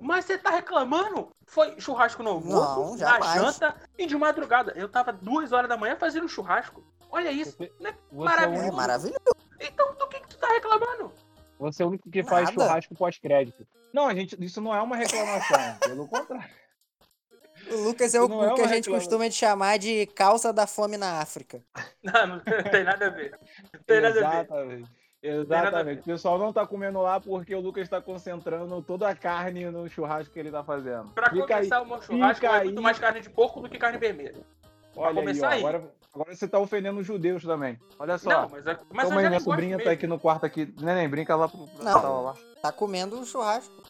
Mas 0.00 0.24
você 0.24 0.36
tá 0.38 0.50
reclamando? 0.50 1.28
Foi 1.46 1.78
churrasco 1.80 2.22
no 2.22 2.30
almoço, 2.30 2.96
Não, 2.98 3.08
na 3.20 3.34
janta 3.36 3.76
e 3.98 4.06
de 4.06 4.16
madrugada. 4.16 4.72
Eu 4.74 4.88
tava 4.88 5.12
duas 5.12 5.52
horas 5.52 5.68
da 5.68 5.76
manhã 5.76 5.96
fazendo 5.96 6.26
churrasco. 6.28 6.82
Olha 7.14 7.30
isso. 7.30 7.56
Você- 7.56 7.72
Né? 7.80 7.90
É, 7.90 8.14
Maravilhoso. 8.14 8.66
É 8.68 8.70
maravilhoso. 8.72 9.18
Então 9.60 9.94
do 9.94 10.06
que, 10.08 10.20
que 10.20 10.28
tu 10.28 10.36
tá 10.38 10.48
reclamando? 10.48 11.12
você 11.58 11.82
é 11.82 11.86
o 11.86 11.88
único 11.88 12.10
que 12.10 12.22
faz 12.24 12.50
Nada. 12.50 12.52
churrasco 12.66 12.94
pós-crédito. 12.94 13.66
Não, 13.92 14.08
a 14.08 14.14
gente, 14.14 14.36
isso 14.44 14.60
não 14.60 14.74
é 14.74 14.82
uma 14.82 14.96
reclamação. 14.96 15.76
pelo 15.80 16.08
contrário. 16.08 16.50
O 17.70 17.76
Lucas 17.76 18.12
é 18.14 18.20
o, 18.20 18.24
é 18.44 18.52
o 18.52 18.54
que 18.56 18.60
a 18.62 18.66
gente 18.66 18.90
costuma 18.90 19.28
de 19.28 19.34
chamar 19.34 19.78
de 19.78 20.06
calça 20.08 20.52
da 20.52 20.66
fome 20.66 20.96
na 20.96 21.20
África. 21.20 21.62
Não, 22.02 22.26
não 22.26 22.40
tem 22.70 22.84
nada 22.84 23.06
a 23.06 23.10
ver. 23.10 23.38
Não 23.72 23.80
tem 23.86 24.00
nada 24.02 24.18
a 24.20 24.30
ver. 24.30 24.36
Exatamente. 24.42 24.90
Exatamente. 25.22 26.00
O 26.00 26.04
pessoal 26.04 26.38
não 26.38 26.52
tá 26.52 26.66
comendo 26.66 27.00
lá 27.00 27.18
porque 27.18 27.54
o 27.54 27.60
Lucas 27.60 27.88
tá 27.88 27.98
concentrando 28.02 28.82
toda 28.82 29.08
a 29.08 29.14
carne 29.16 29.64
no 29.70 29.88
churrasco 29.88 30.34
que 30.34 30.38
ele 30.38 30.50
tá 30.50 30.62
fazendo. 30.62 31.08
Pra 31.14 31.30
Fica 31.30 31.44
aí. 31.44 31.48
começar 31.68 31.80
o 31.80 31.86
meu 31.86 32.02
churrasco, 32.02 32.44
é 32.44 32.64
muito 32.64 32.78
aí. 32.78 32.82
mais 32.84 32.98
carne 32.98 33.20
de 33.22 33.30
porco 33.30 33.60
do 33.62 33.70
que 33.70 33.78
carne 33.78 33.96
vermelha. 33.96 34.34
Olha 34.94 35.08
aí, 35.08 35.16
ó, 35.16 35.20
começar 35.20 35.48
aí. 35.50 35.60
agora, 35.60 35.90
agora 36.14 36.34
você 36.34 36.46
tá 36.48 36.58
ofendendo 36.58 37.00
os 37.00 37.06
judeus 37.06 37.42
também. 37.42 37.78
Olha 37.98 38.16
só. 38.18 38.30
Não, 38.42 38.48
mas, 38.48 38.66
é- 38.66 38.78
mas 38.92 39.08
Toma 39.08 39.20
aí, 39.20 39.28
minha 39.28 39.40
sobrinha 39.40 39.82
tá 39.82 39.90
aqui 39.90 40.06
no 40.06 40.18
quarto 40.18 40.46
aqui. 40.46 40.72
Neném, 40.80 41.08
brinca 41.08 41.34
lá 41.36 41.48
pro 41.48 41.66
Não. 41.82 41.92
sala 41.92 42.20
lá. 42.20 42.34
Tá 42.62 42.70
comendo 42.72 43.18
um 43.18 43.24
churrasco. 43.24 43.82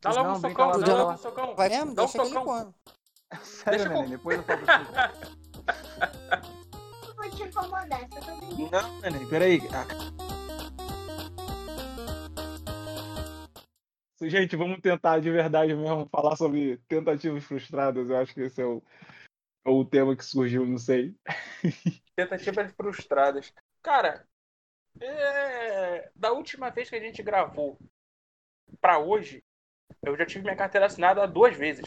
Dá 0.00 0.10
logo 0.10 0.24
Não, 0.24 0.32
um 0.36 0.40
socão, 0.40 0.68
lá, 0.68 0.76
dá 0.78 0.86
não. 0.86 0.96
logo 0.98 1.12
um 1.12 1.16
socão. 1.18 1.54
Vai 1.54 1.68
mesmo? 1.68 1.94
Dá 1.94 2.02
um 2.02 2.06
Deixa 2.06 2.18
ele 2.22 2.28
socão. 2.28 2.44
come. 2.44 2.74
Sério, 3.44 3.78
Deixa 3.78 3.94
neném, 3.94 4.10
depois 4.10 4.36
eu 4.38 4.42
falo 4.44 4.60
você. 4.60 4.72
Vou 7.16 7.30
te 7.30 7.52
contar 7.52 7.68
modesta. 7.68 8.20
Não, 8.72 9.00
neném, 9.00 9.26
peraí. 9.28 9.60
Gente, 14.22 14.54
vamos 14.54 14.80
tentar 14.80 15.18
de 15.20 15.30
verdade 15.30 15.74
mesmo 15.74 16.06
falar 16.10 16.36
sobre 16.36 16.76
tentativas 16.88 17.42
frustradas. 17.44 18.08
Eu 18.08 18.16
acho 18.18 18.34
que 18.34 18.40
esse 18.42 18.60
é 18.60 18.66
o, 18.66 18.82
é 19.64 19.70
o 19.70 19.82
tema 19.84 20.14
que 20.14 20.24
surgiu, 20.24 20.66
não 20.66 20.76
sei. 20.76 21.14
Tentativas 22.16 22.72
frustradas. 22.72 23.52
Cara, 23.82 24.26
é... 25.00 26.10
da 26.14 26.32
última 26.32 26.70
vez 26.70 26.90
que 26.90 26.96
a 26.96 27.00
gente 27.00 27.22
gravou 27.22 27.78
para 28.80 28.98
hoje, 28.98 29.42
eu 30.02 30.16
já 30.16 30.24
tive 30.24 30.44
minha 30.44 30.56
carteira 30.56 30.86
assinada 30.86 31.26
duas 31.26 31.56
vezes. 31.56 31.84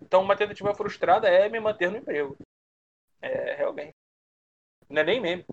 Então, 0.00 0.22
uma 0.22 0.36
tentativa 0.36 0.74
frustrada 0.74 1.28
é 1.28 1.48
me 1.48 1.60
manter 1.60 1.90
no 1.90 1.98
emprego. 1.98 2.36
É, 3.20 3.54
realmente. 3.54 3.94
Não 4.88 5.00
é 5.00 5.04
nem 5.04 5.20
meme. 5.20 5.46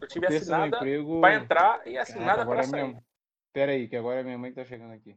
Eu 0.00 0.08
tive 0.08 0.26
assinada 0.26 0.76
emprego... 0.76 1.20
pra 1.20 1.34
entrar 1.34 1.86
e 1.86 1.98
assinada 1.98 2.44
Caraca, 2.44 2.50
pra 2.50 2.62
sair. 2.62 2.84
Minha... 2.84 3.02
Pera 3.52 3.72
aí, 3.72 3.88
que 3.88 3.96
agora 3.96 4.20
é 4.20 4.22
minha 4.22 4.38
mãe 4.38 4.52
tá 4.52 4.64
chegando 4.64 4.92
aqui. 4.92 5.16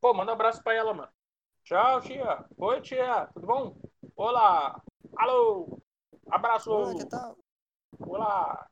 Pô, 0.00 0.12
manda 0.12 0.32
um 0.32 0.34
abraço 0.34 0.62
pra 0.62 0.74
ela, 0.74 0.92
mano. 0.92 1.12
Tchau, 1.64 2.00
tia. 2.00 2.44
Oi, 2.56 2.80
tia. 2.80 3.28
Tudo 3.34 3.46
bom? 3.46 3.76
Olá. 4.16 4.82
Alô. 5.16 5.80
Abraço. 6.30 6.70
Oi, 6.70 7.06
tá... 7.06 7.34
Olá. 8.00 8.68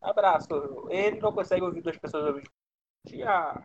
Abraço. 0.00 0.48
Ele 0.90 1.20
não 1.20 1.32
consegue 1.32 1.62
ouvir 1.62 1.82
duas 1.82 1.96
pessoas 1.98 2.26
ouvir. 2.26 2.48
Tia, 3.06 3.62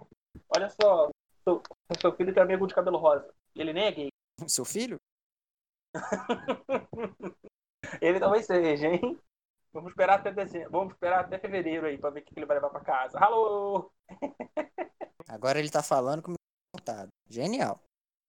olha 0.55 0.69
só. 0.69 1.09
Seu, 1.43 1.61
seu 1.99 2.15
filho 2.15 2.33
tem 2.33 2.43
amigo 2.43 2.67
de 2.67 2.75
cabelo 2.75 2.97
rosa. 2.97 3.33
Ele 3.55 3.73
nem 3.73 3.85
é 3.85 3.91
gay. 3.91 4.09
Seu 4.47 4.65
filho? 4.65 4.99
ele 8.01 8.19
talvez 8.19 8.45
seja, 8.45 8.87
hein? 8.87 9.17
Vamos 9.71 9.91
esperar 9.91 10.19
até 10.19 10.31
dezembro. 10.31 10.71
Vamos 10.71 10.93
esperar 10.93 11.21
até 11.21 11.39
fevereiro 11.39 11.85
aí 11.85 11.97
pra 11.97 12.09
ver 12.09 12.21
o 12.21 12.23
que 12.23 12.33
ele 12.35 12.45
vai 12.45 12.57
levar 12.57 12.69
pra 12.69 12.81
casa. 12.81 13.17
Alô! 13.19 13.91
Agora 15.27 15.59
ele 15.59 15.69
tá 15.69 15.81
falando 15.81 16.21
com 16.21 16.31
o 16.31 16.33
meu 16.33 17.07
Genial. 17.29 17.79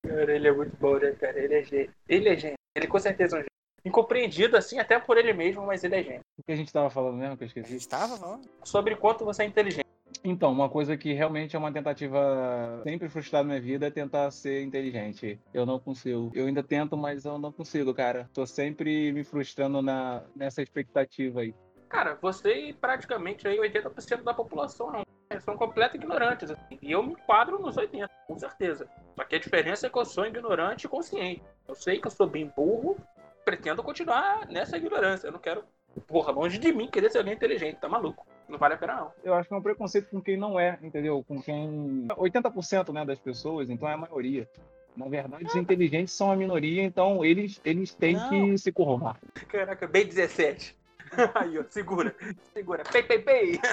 Cara, 0.04 0.34
ele 0.34 0.48
é 0.48 0.52
muito 0.52 0.76
bom, 0.76 0.98
né, 0.98 1.12
cara? 1.12 1.38
Ele 1.38 1.54
é 1.54 1.64
gênio. 1.64 1.94
Ele 2.08 2.28
é 2.28 2.36
gênio. 2.36 2.58
Ele 2.74 2.86
com 2.86 2.98
certeza 2.98 3.36
é 3.36 3.40
um 3.40 3.42
gênio. 3.42 3.57
Incompreendido, 3.84 4.56
assim, 4.56 4.78
até 4.78 4.98
por 4.98 5.16
ele 5.16 5.32
mesmo, 5.32 5.64
mas 5.66 5.84
ele 5.84 5.96
é 5.96 6.02
gênio. 6.02 6.20
O 6.36 6.42
que 6.42 6.52
a 6.52 6.56
gente 6.56 6.72
tava 6.72 6.90
falando 6.90 7.16
mesmo, 7.16 7.36
que 7.36 7.44
eu 7.44 7.46
esqueci? 7.46 7.68
A 7.68 7.72
gente 7.72 7.88
tava 7.88 8.16
falando? 8.16 8.48
Sobre 8.64 8.96
quanto 8.96 9.24
você 9.24 9.42
é 9.42 9.46
inteligente. 9.46 9.86
Então, 10.24 10.52
uma 10.52 10.68
coisa 10.68 10.96
que 10.96 11.12
realmente 11.12 11.54
é 11.54 11.58
uma 11.58 11.72
tentativa 11.72 12.80
sempre 12.82 13.08
frustrada 13.08 13.44
na 13.44 13.54
minha 13.54 13.60
vida 13.60 13.86
é 13.86 13.90
tentar 13.90 14.30
ser 14.30 14.62
inteligente. 14.62 15.40
Eu 15.54 15.64
não 15.64 15.78
consigo. 15.78 16.30
Eu 16.34 16.46
ainda 16.46 16.62
tento, 16.62 16.96
mas 16.96 17.24
eu 17.24 17.38
não 17.38 17.52
consigo, 17.52 17.94
cara. 17.94 18.28
Tô 18.34 18.44
sempre 18.44 19.12
me 19.12 19.22
frustrando 19.22 19.80
na, 19.80 20.22
nessa 20.34 20.60
expectativa 20.60 21.40
aí. 21.40 21.54
Cara, 21.88 22.18
você 22.20 22.68
e 22.68 22.72
praticamente 22.72 23.46
aí 23.46 23.58
80% 23.58 24.22
da 24.22 24.34
população 24.34 25.02
são 25.40 25.56
completos 25.56 25.94
ignorantes. 25.94 26.50
Assim. 26.50 26.78
E 26.82 26.92
eu 26.92 27.02
me 27.02 27.12
enquadro 27.12 27.58
nos 27.58 27.76
80, 27.76 28.08
com 28.26 28.38
certeza. 28.38 28.88
Só 29.14 29.24
que 29.24 29.36
a 29.36 29.40
diferença 29.40 29.86
é 29.86 29.90
que 29.90 29.98
eu 29.98 30.04
sou 30.04 30.26
ignorante 30.26 30.86
e 30.86 30.88
consciente. 30.88 31.42
Eu 31.66 31.74
sei 31.74 32.00
que 32.00 32.06
eu 32.06 32.10
sou 32.10 32.26
bem 32.26 32.52
burro, 32.56 32.96
pretendo 33.48 33.82
continuar 33.82 34.46
nessa 34.46 34.76
ignorância. 34.76 35.28
Eu 35.28 35.32
não 35.32 35.38
quero, 35.38 35.64
porra, 36.06 36.30
longe 36.30 36.58
de 36.58 36.70
mim 36.70 36.86
querer 36.86 37.10
ser 37.10 37.18
alguém 37.18 37.32
inteligente, 37.32 37.76
tá 37.76 37.88
maluco? 37.88 38.26
Não 38.46 38.58
vale 38.58 38.74
a 38.74 38.76
pena, 38.76 38.96
não. 38.96 39.12
Eu 39.24 39.32
acho 39.32 39.48
que 39.48 39.54
é 39.54 39.56
um 39.56 39.62
preconceito 39.62 40.10
com 40.10 40.20
quem 40.20 40.36
não 40.36 40.60
é, 40.60 40.78
entendeu? 40.82 41.24
Com 41.26 41.40
quem. 41.40 42.06
80% 42.08 42.92
né, 42.92 43.06
das 43.06 43.18
pessoas, 43.18 43.70
então 43.70 43.88
é 43.88 43.94
a 43.94 43.96
maioria. 43.96 44.46
Na 44.94 45.08
verdade, 45.08 45.46
os 45.46 45.56
inteligentes 45.56 46.12
são 46.12 46.30
a 46.30 46.36
minoria, 46.36 46.82
então 46.82 47.24
eles, 47.24 47.58
eles 47.64 47.94
têm 47.94 48.16
não. 48.16 48.28
que 48.28 48.58
se 48.58 48.70
curvar. 48.70 49.18
Caraca, 49.48 49.86
bem 49.86 50.06
17. 50.06 50.76
Aí, 51.34 51.58
ó, 51.58 51.64
segura. 51.70 52.14
Segura. 52.52 52.84
Pei, 52.84 53.02
pei, 53.02 53.20
pei. 53.20 53.58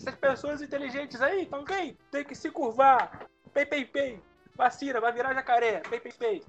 Essas 0.00 0.14
pessoas 0.14 0.62
inteligentes 0.62 1.20
aí, 1.20 1.42
então 1.42 1.64
quem? 1.64 1.98
Tem 2.10 2.24
que 2.24 2.34
se 2.34 2.50
curvar. 2.52 3.28
Pei, 3.52 3.66
pei, 3.66 3.84
pei. 3.84 4.22
Vacina, 4.54 5.00
vai 5.00 5.12
virar 5.12 5.34
jacaré. 5.34 5.82
Pei, 5.90 5.98
pei, 5.98 6.12
pei. 6.12 6.42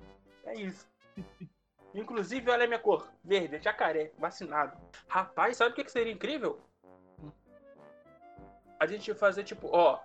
É 0.45 0.55
isso. 0.55 0.87
Inclusive, 1.93 2.51
olha 2.51 2.65
a 2.65 2.67
minha 2.67 2.79
cor. 2.79 3.09
Verde, 3.23 3.59
jacaré, 3.61 4.11
vacinado. 4.17 4.77
Rapaz, 5.07 5.57
sabe 5.57 5.71
o 5.71 5.75
que, 5.75 5.83
que 5.83 5.91
seria 5.91 6.13
incrível? 6.13 6.59
A 8.79 8.85
gente 8.85 9.13
fazer 9.13 9.43
tipo, 9.43 9.69
ó. 9.71 9.99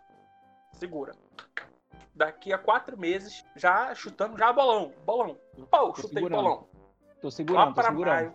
Segura. 0.73 1.12
Daqui 2.14 2.53
a 2.53 2.59
quatro 2.59 2.97
meses, 2.97 3.44
já 3.55 3.94
chutando 3.94 4.38
já 4.38 4.53
bolão. 4.53 4.92
Bolão. 5.05 5.38
Pau, 5.70 5.92
tô 5.92 6.03
chutei 6.03 6.23
segurando. 6.23 6.42
bolão. 6.42 6.68
Tô 7.20 7.31
segurando, 7.31 7.66
lá 7.66 7.73
pra 7.73 7.85
segurando. 7.85 8.14
maio. 8.14 8.35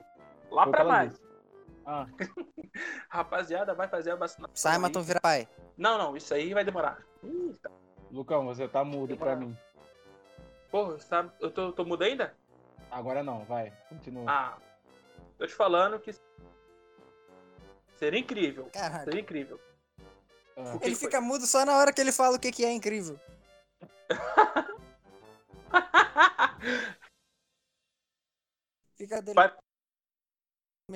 Lá 0.52 0.64
Foi 0.64 0.72
pra 0.72 0.84
maio. 0.84 1.14
Ah. 1.86 2.06
Rapaziada, 3.10 3.74
vai 3.74 3.88
fazer 3.88 4.12
a 4.12 4.16
vacinação. 4.16 4.56
Sai, 4.56 4.78
Matou 4.78 5.02
vira 5.02 5.20
pai. 5.20 5.48
Não, 5.78 5.98
não, 5.98 6.16
isso 6.16 6.34
aí 6.34 6.54
vai 6.54 6.64
demorar. 6.64 7.04
Eita. 7.24 7.72
Lucão, 8.12 8.46
você 8.46 8.68
tá 8.68 8.84
mudo 8.84 9.16
pra 9.18 9.36
mim. 9.36 9.58
Porra, 10.72 11.00
sabe, 11.00 11.32
eu 11.40 11.50
tô, 11.50 11.72
tô 11.72 11.84
mudo 11.84 12.04
ainda? 12.04 12.36
Agora 12.92 13.24
não, 13.24 13.44
vai, 13.46 13.74
continua. 13.88 14.26
Ah, 14.28 14.58
tô 15.38 15.48
te 15.48 15.54
falando 15.54 16.00
que 16.00 16.12
seria 17.96 18.20
incrível. 18.20 18.70
Caralho. 18.72 19.06
Seria 19.06 19.22
incrível. 19.22 19.60
Ah. 20.56 20.78
Ele 20.82 20.96
fica 20.96 21.20
mudo 21.22 21.46
só 21.48 21.66
na 21.66 21.78
hora 21.78 21.94
que 21.94 22.02
ele 22.02 22.12
fala 22.12 22.36
o 22.36 22.40
que, 22.40 22.52
que 22.52 22.66
é 22.66 22.72
incrível. 22.72 23.20
fica 28.96 29.22
dele. 29.22 29.36
Vai, 29.36 29.52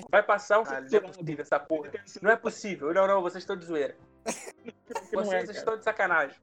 vai 0.09 0.23
passar 0.23 0.59
um 0.59 0.63
ah, 0.63 0.81
não 0.81 0.97
é 0.97 0.99
possível 0.99 1.41
essa 1.41 1.59
porra. 1.59 1.91
Não 2.21 2.31
é 2.31 2.36
possível. 2.36 2.93
Não, 2.93 3.07
não, 3.07 3.21
vocês 3.21 3.43
estão 3.43 3.55
de 3.55 3.65
zoeira. 3.65 3.95
vocês 5.13 5.49
é, 5.49 5.51
estão 5.51 5.77
de 5.77 5.83
sacanagem. 5.83 6.39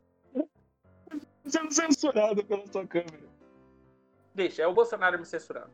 Sendo 1.46 1.72
censurado 1.72 2.44
pela 2.44 2.66
sua 2.66 2.87
câmera. 2.87 3.29
Deixa, 4.35 4.62
é 4.62 4.66
o 4.66 4.74
Bolsonaro 4.74 5.18
me 5.18 5.24
censurando. 5.24 5.70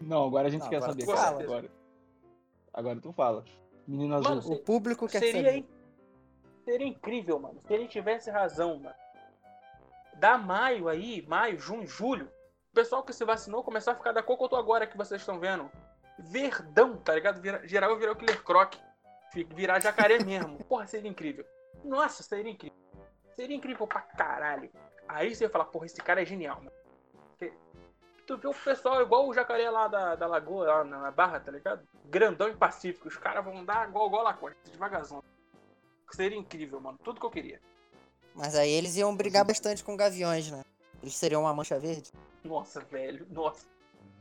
Não, 0.00 0.26
agora 0.26 0.48
a 0.48 0.50
gente 0.50 0.62
não, 0.62 0.70
quer 0.70 0.80
saber. 0.80 1.04
Fala, 1.04 1.42
agora. 1.42 1.70
agora 2.72 3.00
tu 3.00 3.12
fala. 3.12 3.44
Menino 3.86 4.14
azul. 4.16 4.36
Mano, 4.36 4.52
o 4.52 4.58
público 4.58 5.06
quer 5.06 5.20
seria, 5.20 5.44
saber. 5.44 5.68
Seria 6.64 6.86
incrível, 6.86 7.38
mano. 7.38 7.60
Se 7.66 7.72
ele 7.72 7.86
tivesse 7.86 8.30
razão, 8.30 8.78
mano. 8.78 8.94
Da 10.16 10.36
maio 10.38 10.88
aí, 10.88 11.24
maio, 11.26 11.58
junho, 11.58 11.86
julho, 11.86 12.30
o 12.70 12.74
pessoal 12.74 13.02
que 13.02 13.12
se 13.12 13.24
vacinou 13.24 13.62
começou 13.62 13.92
a 13.92 13.96
ficar 13.96 14.12
da 14.12 14.22
cor 14.22 14.36
que 14.36 14.44
eu 14.44 14.48
tô 14.48 14.56
agora 14.56 14.86
que 14.86 14.96
vocês 14.96 15.20
estão 15.20 15.38
vendo. 15.38 15.70
Verdão, 16.18 16.96
tá 16.96 17.14
ligado? 17.14 17.40
Vira, 17.40 17.66
geral 17.66 17.96
virar 17.98 18.12
o 18.12 18.16
Killer 18.16 18.42
Croc. 18.42 18.74
Virar 19.54 19.80
jacaré 19.80 20.22
mesmo. 20.22 20.58
Porra, 20.64 20.86
seria 20.86 21.10
incrível. 21.10 21.44
Nossa, 21.84 22.22
seria 22.22 22.52
incrível. 22.52 22.76
Seria 23.40 23.56
incrível 23.56 23.86
pra 23.86 24.02
caralho. 24.02 24.70
Aí 25.08 25.34
você 25.34 25.44
ia 25.44 25.50
falar, 25.50 25.64
porra, 25.64 25.86
esse 25.86 26.00
cara 26.00 26.22
é 26.22 26.26
genial, 26.26 26.56
mano 26.56 26.80
tu 28.30 28.36
vê 28.36 28.46
o 28.46 28.54
pessoal 28.54 29.02
igual 29.02 29.26
o 29.26 29.34
jacaré 29.34 29.68
lá 29.68 29.88
da, 29.88 30.14
da 30.14 30.26
lagoa, 30.26 30.66
lá 30.66 30.84
na 30.84 31.10
barra, 31.10 31.40
tá 31.40 31.50
ligado? 31.50 31.82
Grandão 32.04 32.48
e 32.48 32.54
pacífico. 32.54 33.08
Os 33.08 33.16
caras 33.16 33.44
vão 33.44 33.64
dar 33.64 33.88
igual, 33.88 34.06
igual 34.06 34.26
a 34.26 34.34
costa, 34.34 34.56
devagarzão. 34.70 35.22
Seria 36.12 36.38
incrível, 36.38 36.80
mano. 36.80 36.98
Tudo 37.02 37.18
que 37.18 37.26
eu 37.26 37.30
queria. 37.30 37.60
Mas 38.34 38.54
aí 38.54 38.70
eles 38.70 38.96
iam 38.96 39.16
brigar 39.16 39.44
bastante 39.44 39.82
com 39.82 39.96
gaviões, 39.96 40.50
né? 40.50 40.62
Eles 41.02 41.16
seriam 41.16 41.42
uma 41.42 41.54
mancha 41.54 41.78
verde. 41.78 42.12
Nossa, 42.44 42.80
velho. 42.80 43.26
Nossa. 43.30 43.66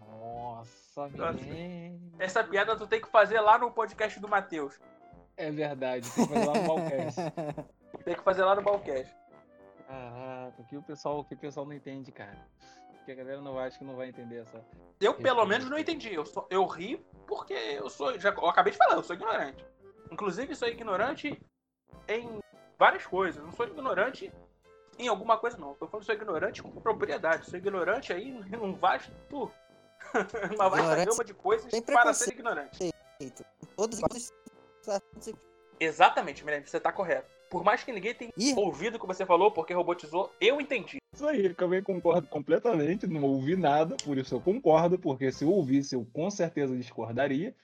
Nossa, 0.07 1.07
velho. 1.07 1.99
Essa 2.17 2.43
piada 2.43 2.75
tu 2.75 2.87
tem 2.87 3.01
que 3.01 3.09
fazer 3.09 3.39
lá 3.39 3.59
no 3.59 3.71
podcast 3.71 4.19
do 4.19 4.27
Matheus. 4.27 4.79
É 5.37 5.51
verdade, 5.51 6.09
tem 6.11 6.25
que 6.25 6.33
fazer 6.33 6.45
lá 6.47 6.53
no 6.53 6.67
Balcast. 6.67 7.19
tem 8.09 8.17
que 8.17 8.23
fazer 8.23 8.43
lá 8.43 8.55
no 8.55 8.61
Balcast. 8.61 9.15
Caraca, 9.87 10.63
que 10.63 10.77
o 10.77 10.81
pessoal, 10.81 11.23
que 11.23 11.33
o 11.33 11.37
pessoal 11.37 11.65
não 11.65 11.73
entende, 11.73 12.11
cara 12.11 12.37
porque 13.09 13.11
a 13.11 13.15
galera 13.15 13.41
não 13.41 13.57
acha 13.57 13.77
que 13.77 13.83
não 13.83 13.95
vai 13.95 14.09
entender 14.09 14.41
essa. 14.41 14.63
Eu, 14.99 15.15
pelo 15.15 15.45
menos, 15.45 15.67
não 15.69 15.79
entendi. 15.79 16.13
Eu, 16.13 16.25
sou, 16.25 16.45
eu 16.49 16.65
ri 16.65 17.03
porque 17.25 17.53
eu 17.53 17.89
sou. 17.89 18.19
Já, 18.19 18.29
eu 18.29 18.45
acabei 18.47 18.71
de 18.71 18.77
falar, 18.77 18.95
eu 18.95 19.03
sou 19.03 19.15
ignorante. 19.15 19.65
Inclusive, 20.11 20.55
sou 20.55 20.67
ignorante 20.67 21.41
em 22.07 22.39
várias 22.77 23.05
coisas. 23.05 23.43
Não 23.43 23.51
sou 23.51 23.65
ignorante 23.65 24.31
em 24.97 25.07
alguma 25.07 25.37
coisa, 25.37 25.57
não. 25.57 25.75
Eu 25.81 25.87
falando 25.87 26.05
sou 26.05 26.13
ignorante 26.13 26.61
com 26.61 26.69
propriedade. 26.69 27.49
Sou 27.49 27.57
ignorante 27.57 28.13
aí 28.13 28.31
num 28.31 28.75
vasto. 28.75 29.11
uma 30.55 30.69
vasta 30.69 31.05
gama 31.05 31.23
de 31.23 31.33
coisas 31.33 31.71
para 31.81 32.13
ser 32.13 32.33
ignorante. 32.33 32.93
Todos 33.75 33.99
Exatamente, 35.79 36.43
Miranda, 36.45 36.67
você 36.67 36.79
tá 36.79 36.91
correto. 36.91 37.38
Por 37.49 37.63
mais 37.63 37.83
que 37.83 37.91
ninguém 37.91 38.13
tenha 38.13 38.31
Ih. 38.37 38.53
ouvido 38.55 38.95
o 38.95 38.99
que 38.99 39.07
você 39.07 39.25
falou, 39.25 39.51
porque 39.51 39.73
robotizou, 39.73 40.31
eu 40.39 40.61
entendi. 40.61 40.97
Isso 41.13 41.27
aí, 41.27 41.47
eu 41.47 41.55
também 41.55 41.81
concordo 41.81 42.27
completamente, 42.27 43.07
não 43.07 43.23
ouvi 43.23 43.55
nada, 43.55 43.97
por 43.97 44.17
isso 44.17 44.35
eu 44.35 44.39
concordo, 44.39 44.99
porque 44.99 45.31
se 45.31 45.43
eu 45.43 45.49
ouvisse, 45.49 45.95
eu 45.95 46.05
com 46.13 46.29
certeza 46.29 46.77
discordaria. 46.77 47.55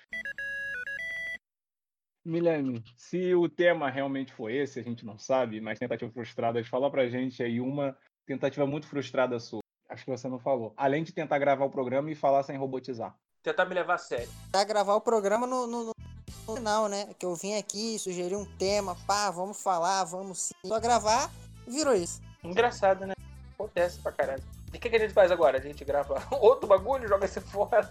Milene, 2.25 2.83
se 2.97 3.35
o 3.35 3.47
tema 3.47 3.87
realmente 3.87 4.33
foi 4.33 4.55
esse, 4.55 4.79
a 4.79 4.83
gente 4.83 5.05
não 5.05 5.19
sabe, 5.19 5.61
mas 5.61 5.77
tentativa 5.77 6.11
frustrada, 6.11 6.63
fala 6.63 6.89
pra 6.89 7.07
gente 7.07 7.43
aí 7.43 7.61
uma 7.61 7.95
tentativa 8.25 8.65
muito 8.65 8.87
frustrada 8.87 9.39
sua. 9.39 9.59
Acho 9.87 10.03
que 10.03 10.09
você 10.09 10.27
não 10.27 10.39
falou. 10.39 10.73
Além 10.75 11.03
de 11.03 11.13
tentar 11.13 11.37
gravar 11.37 11.65
o 11.65 11.69
programa 11.69 12.09
e 12.09 12.15
falar 12.15 12.41
sem 12.41 12.57
robotizar. 12.57 13.15
tentar 13.43 13.65
me 13.65 13.75
levar 13.75 13.93
a 13.93 13.97
sério. 13.99 14.27
Pra 14.51 14.63
gravar 14.63 14.95
o 14.95 15.01
programa 15.01 15.45
no, 15.45 15.67
no 15.67 15.94
final, 16.45 16.87
né? 16.87 17.07
Que 17.17 17.25
eu 17.25 17.35
vim 17.35 17.55
aqui, 17.55 17.97
sugeri 17.97 18.35
um 18.35 18.45
tema, 18.45 18.95
pá, 19.07 19.31
vamos 19.31 19.61
falar, 19.61 20.03
vamos 20.03 20.39
sim. 20.39 20.53
Só 20.65 20.79
gravar, 20.79 21.31
virou 21.67 21.93
isso. 21.93 22.21
Engraçado, 22.43 23.05
né? 23.05 23.13
Acontece 23.53 23.99
pra 23.99 24.11
caralho. 24.11 24.43
E 24.73 24.77
o 24.77 24.79
que, 24.79 24.89
que 24.89 24.95
a 24.95 24.99
gente 24.99 25.13
faz 25.13 25.31
agora? 25.31 25.57
A 25.57 25.61
gente 25.61 25.83
grava 25.85 26.21
outro 26.39 26.67
bagulho 26.67 27.05
e 27.05 27.07
joga 27.07 27.25
esse 27.25 27.39
fora. 27.39 27.89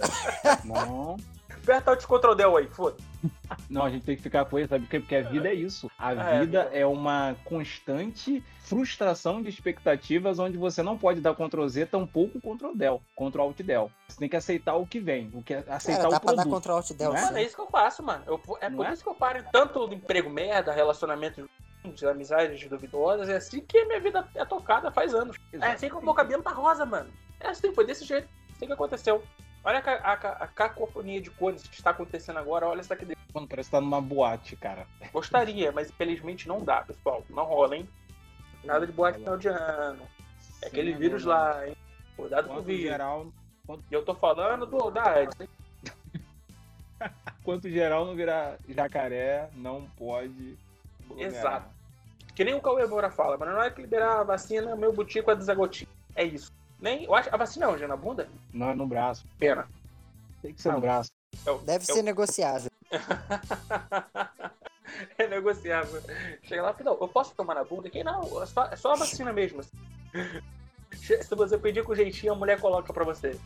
Não. 0.64 1.16
Aperta 1.50 1.92
o 1.92 1.96
Ctrl 1.96 2.34
Del 2.34 2.56
aí, 2.56 2.68
foda. 2.68 2.96
Não, 3.70 3.84
a 3.84 3.90
gente 3.90 4.04
tem 4.04 4.16
que 4.16 4.22
ficar 4.22 4.44
com 4.44 4.58
ele, 4.58 4.68
sabe 4.68 4.84
por 4.84 4.90
quê? 4.90 5.00
Porque 5.00 5.16
a 5.16 5.22
vida 5.22 5.48
é 5.48 5.54
isso. 5.54 5.90
A 5.98 6.12
É, 6.12 6.40
vida 6.40 6.68
é. 6.72 6.80
é 6.80 6.86
uma 6.86 7.36
constante 7.44 8.42
frustração 8.60 9.40
de 9.42 9.48
expectativas 9.48 10.38
onde 10.38 10.56
você 10.58 10.82
não 10.82 10.98
pode 10.98 11.20
dar 11.20 11.34
Ctrl 11.34 11.66
Z, 11.68 11.86
tampouco 11.86 12.40
Ctrl 12.40 12.74
Del, 12.74 13.02
Ctrl 13.16 13.40
Alt 13.42 13.60
Del. 13.62 13.90
Você 14.08 14.18
tem 14.18 14.28
que 14.28 14.36
aceitar 14.36 14.74
o 14.76 14.86
que 14.86 14.98
vem, 14.98 15.30
o 15.32 15.42
que 15.42 15.54
aceitar 15.54 16.02
Cara, 16.02 16.10
dá 16.10 16.16
o 16.16 16.20
pra 16.20 16.32
dar 16.32 16.42
produto. 16.42 16.60
Ctrl 16.62 16.72
Alt 16.72 16.90
Del 16.92 17.08
Não 17.10 17.16
é? 17.16 17.20
sim. 17.20 17.24
Mano, 17.26 17.38
é 17.38 17.42
isso 17.42 17.54
que 17.54 17.62
eu 17.62 17.66
faço, 17.70 18.02
mano. 18.02 18.24
Eu- 18.26 18.40
é 18.60 18.68
Não 18.68 18.76
por 18.76 18.86
é? 18.86 18.92
isso 18.92 19.02
que 19.02 19.08
eu 19.08 19.14
paro 19.14 19.38
em 19.38 19.44
tanto 19.52 19.92
emprego 19.92 20.28
merda, 20.30 20.72
relacionamentos 20.72 21.44
ruins, 21.84 22.02
amizades 22.02 22.68
duvidosas. 22.68 23.28
É 23.28 23.36
assim 23.36 23.60
que 23.60 23.78
a 23.78 23.86
minha 23.86 24.00
vida 24.00 24.26
é 24.34 24.44
tocada 24.44 24.90
faz 24.90 25.14
anos. 25.14 25.36
É 25.52 25.68
assim 25.72 25.88
que 25.88 25.94
o 25.94 26.02
meu 26.02 26.14
cabelo 26.14 26.42
tá 26.42 26.50
rosa, 26.52 26.84
mano. 26.84 27.10
É 27.38 27.48
assim, 27.48 27.72
foi 27.74 27.86
desse 27.86 28.04
jeito. 28.04 28.28
Assim 28.56 28.66
que 28.66 28.72
aconteceu. 28.72 29.22
Olha 29.66 29.80
a, 29.80 30.12
a, 30.12 30.14
a 30.44 30.46
cacofonia 30.46 31.20
de 31.20 31.28
cores 31.28 31.66
que 31.66 31.74
está 31.74 31.90
acontecendo 31.90 32.38
agora. 32.38 32.68
Olha 32.68 32.84
daqui 32.84 33.04
dentro. 33.04 33.20
Mano, 33.34 33.48
parece 33.48 33.68
que 33.68 33.74
tá 33.74 33.80
numa 33.80 34.00
boate, 34.00 34.54
cara. 34.54 34.86
Gostaria, 35.12 35.72
mas 35.72 35.90
infelizmente 35.90 36.46
não 36.46 36.62
dá, 36.62 36.82
pessoal. 36.82 37.24
Não 37.28 37.44
rola, 37.44 37.76
hein? 37.76 37.88
Nada 38.62 38.86
de 38.86 38.92
boate 38.92 39.18
final 39.18 39.36
de 39.36 39.48
ano. 39.48 40.06
É 40.62 40.68
aquele 40.68 40.92
Sim, 40.92 40.98
vírus 41.00 41.24
mano. 41.24 41.40
lá, 41.40 41.68
hein? 41.68 41.76
Cuidado 42.16 42.46
com 42.46 42.52
o 42.52 42.56
Quanto 42.58 42.66
vírus. 42.66 42.82
geral, 42.84 43.26
E 43.90 43.94
eu 43.94 44.04
tô 44.04 44.14
falando 44.14 44.66
do 44.66 44.88
da 44.88 45.10
AIDS. 45.10 45.36
quanto 47.42 47.68
geral 47.68 48.06
não 48.06 48.14
virar 48.14 48.58
jacaré, 48.68 49.50
não 49.52 49.90
pode. 49.98 50.56
Exato. 51.18 51.68
Que 52.36 52.44
nem 52.44 52.54
o 52.54 52.60
Cauê 52.60 52.86
Moura 52.86 53.10
fala, 53.10 53.36
mas 53.36 53.48
na 53.48 53.58
hora 53.58 53.70
que 53.72 53.82
liberar 53.82 54.20
a 54.20 54.24
vacina, 54.24 54.76
meu 54.76 54.92
butico 54.92 55.32
é 55.32 55.34
desagotinho. 55.34 55.90
É 56.14 56.22
isso. 56.22 56.52
Nem, 56.78 57.04
eu 57.04 57.14
acho, 57.14 57.34
a 57.34 57.38
vacina 57.38 57.66
é 57.66 57.68
onde? 57.68 57.84
É 57.84 57.86
na 57.86 57.96
bunda? 57.96 58.28
Não, 58.52 58.70
é 58.70 58.74
no 58.74 58.86
braço. 58.86 59.24
Pena. 59.38 59.66
Tem 60.42 60.52
que 60.52 60.60
ser 60.60 60.70
no 60.72 60.78
Ah. 60.78 60.80
braço. 60.80 61.10
Eu, 61.46 61.58
Deve 61.60 61.84
eu- 61.90 61.94
ser 61.94 62.02
negociável. 62.02 62.70
é 65.18 65.26
negociável. 65.26 66.02
Chega 66.42 66.62
lá 66.62 66.70
e 66.70 66.74
fala, 66.74 66.84
não, 66.90 66.98
eu 67.00 67.08
posso 67.08 67.34
tomar 67.34 67.54
na 67.54 67.64
bunda? 67.64 67.88
Aqui 67.88 68.04
não, 68.04 68.42
é 68.42 68.46
só, 68.46 68.64
é 68.66 68.76
só 68.76 68.92
a 68.92 68.96
vacina 68.96 69.32
mesmo. 69.32 69.62
Che- 70.92 71.22
Se 71.24 71.34
você 71.34 71.56
pedir 71.58 71.82
com 71.84 71.94
jeitinho, 71.94 72.32
a 72.32 72.36
mulher 72.36 72.60
coloca 72.60 72.92
pra 72.92 73.04
você. 73.04 73.38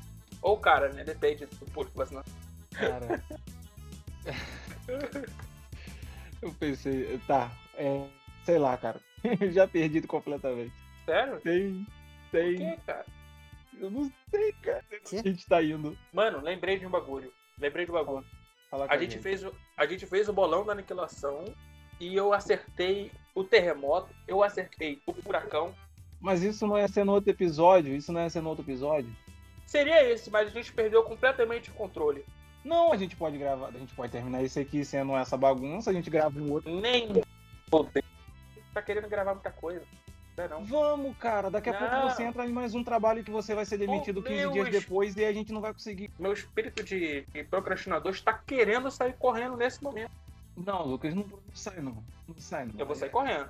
Ou 0.42 0.54
o 0.54 0.60
cara, 0.60 0.88
né? 0.92 1.04
Depende 1.04 1.46
do 1.46 1.66
posto 1.72 1.90
de 1.92 1.96
vacinação. 1.98 2.32
Cara. 2.72 3.22
Eu 6.42 6.52
pensei, 6.54 7.20
tá, 7.26 7.50
é, 7.76 8.06
sei 8.44 8.58
lá, 8.58 8.76
cara. 8.76 9.00
Já 9.52 9.66
perdido 9.68 10.06
completamente. 10.08 10.72
Sério? 11.04 11.40
Tem, 11.40 11.86
Por 12.30 12.32
tem, 12.40 12.56
quê, 12.56 12.78
cara? 12.86 13.04
Eu 13.80 13.90
não 13.90 14.10
sei, 14.30 14.52
cara. 14.62 14.84
Quê? 15.04 15.16
A 15.16 15.28
gente 15.28 15.46
tá 15.46 15.62
indo. 15.62 15.96
Mano, 16.12 16.40
lembrei 16.42 16.78
de 16.78 16.86
um 16.86 16.90
bagulho. 16.90 17.32
Lembrei 17.58 17.84
de 17.84 17.90
um 17.90 17.94
bagulho. 17.94 18.24
Falar 18.70 18.86
com 18.86 18.94
A 18.94 18.98
gente, 18.98 19.18
fez, 19.18 19.42
o- 19.44 19.54
a 19.76 19.86
gente 19.86 20.06
fez 20.06 20.28
o 20.28 20.32
bolão 20.32 20.64
da 20.64 20.72
aniquilação 20.72 21.44
e 21.98 22.14
eu 22.14 22.32
acertei 22.32 23.10
o 23.34 23.42
terremoto, 23.42 24.14
eu 24.28 24.42
acertei 24.42 25.00
o 25.06 25.12
furacão. 25.12 25.74
Mas 26.20 26.42
isso 26.42 26.66
não 26.66 26.78
ia 26.78 26.86
ser 26.86 27.04
no 27.04 27.12
outro 27.12 27.30
episódio? 27.30 27.94
Isso 27.94 28.12
não 28.12 28.20
ia 28.20 28.30
ser 28.30 28.40
no 28.42 28.50
outro 28.50 28.64
episódio? 28.64 29.10
Seria 29.66 30.02
esse, 30.08 30.30
mas 30.30 30.48
a 30.48 30.50
gente 30.50 30.72
perdeu 30.72 31.02
completamente 31.02 31.70
o 31.70 31.74
controle. 31.74 32.24
Não, 32.64 32.92
a 32.92 32.96
gente 32.96 33.16
pode 33.16 33.38
gravar, 33.38 33.68
a 33.68 33.78
gente 33.78 33.94
pode 33.94 34.12
terminar 34.12 34.42
isso 34.42 34.60
aqui 34.60 34.84
sendo 34.84 35.16
essa 35.16 35.36
bagunça, 35.36 35.90
a 35.90 35.92
gente 35.94 36.10
grava 36.10 36.38
um 36.38 36.52
outro. 36.52 36.70
Nem 36.80 37.08
poder. 37.70 38.04
Tá 38.74 38.82
querendo 38.82 39.08
gravar 39.08 39.32
muita 39.34 39.50
coisa. 39.50 39.82
Não 40.48 40.56
é 40.56 40.60
não. 40.60 40.64
Vamos, 40.64 41.16
cara, 41.18 41.50
daqui 41.50 41.70
a 41.70 41.72
Não. 41.80 41.90
pouco 42.00 42.14
você 42.14 42.22
entra 42.22 42.46
em 42.46 42.52
mais 42.52 42.74
um 42.74 42.82
trabalho 42.84 43.22
que 43.24 43.30
você 43.30 43.54
vai 43.54 43.64
ser 43.64 43.78
demitido 43.78 44.20
Oh, 44.20 44.22
15 44.22 44.36
Deus. 44.40 44.52
dias 44.52 44.70
depois 44.70 45.16
e 45.16 45.24
a 45.24 45.32
gente 45.32 45.52
não 45.52 45.60
vai 45.60 45.72
conseguir. 45.72 46.10
Meu 46.18 46.32
espírito 46.32 46.82
de, 46.82 47.22
de 47.32 47.44
procrastinador 47.44 48.12
está 48.12 48.32
querendo 48.32 48.90
sair 48.90 49.14
correndo 49.18 49.56
nesse 49.56 49.82
momento. 49.82 50.10
Não, 50.56 50.84
Lucas, 50.84 51.14
não, 51.14 51.22
não 51.24 51.38
sai 51.54 51.80
não. 51.80 52.02
Não 52.28 52.34
sai 52.38 52.66
não. 52.66 52.74
Eu 52.78 52.86
vou 52.86 52.94
sair 52.96 53.10
correndo. 53.10 53.48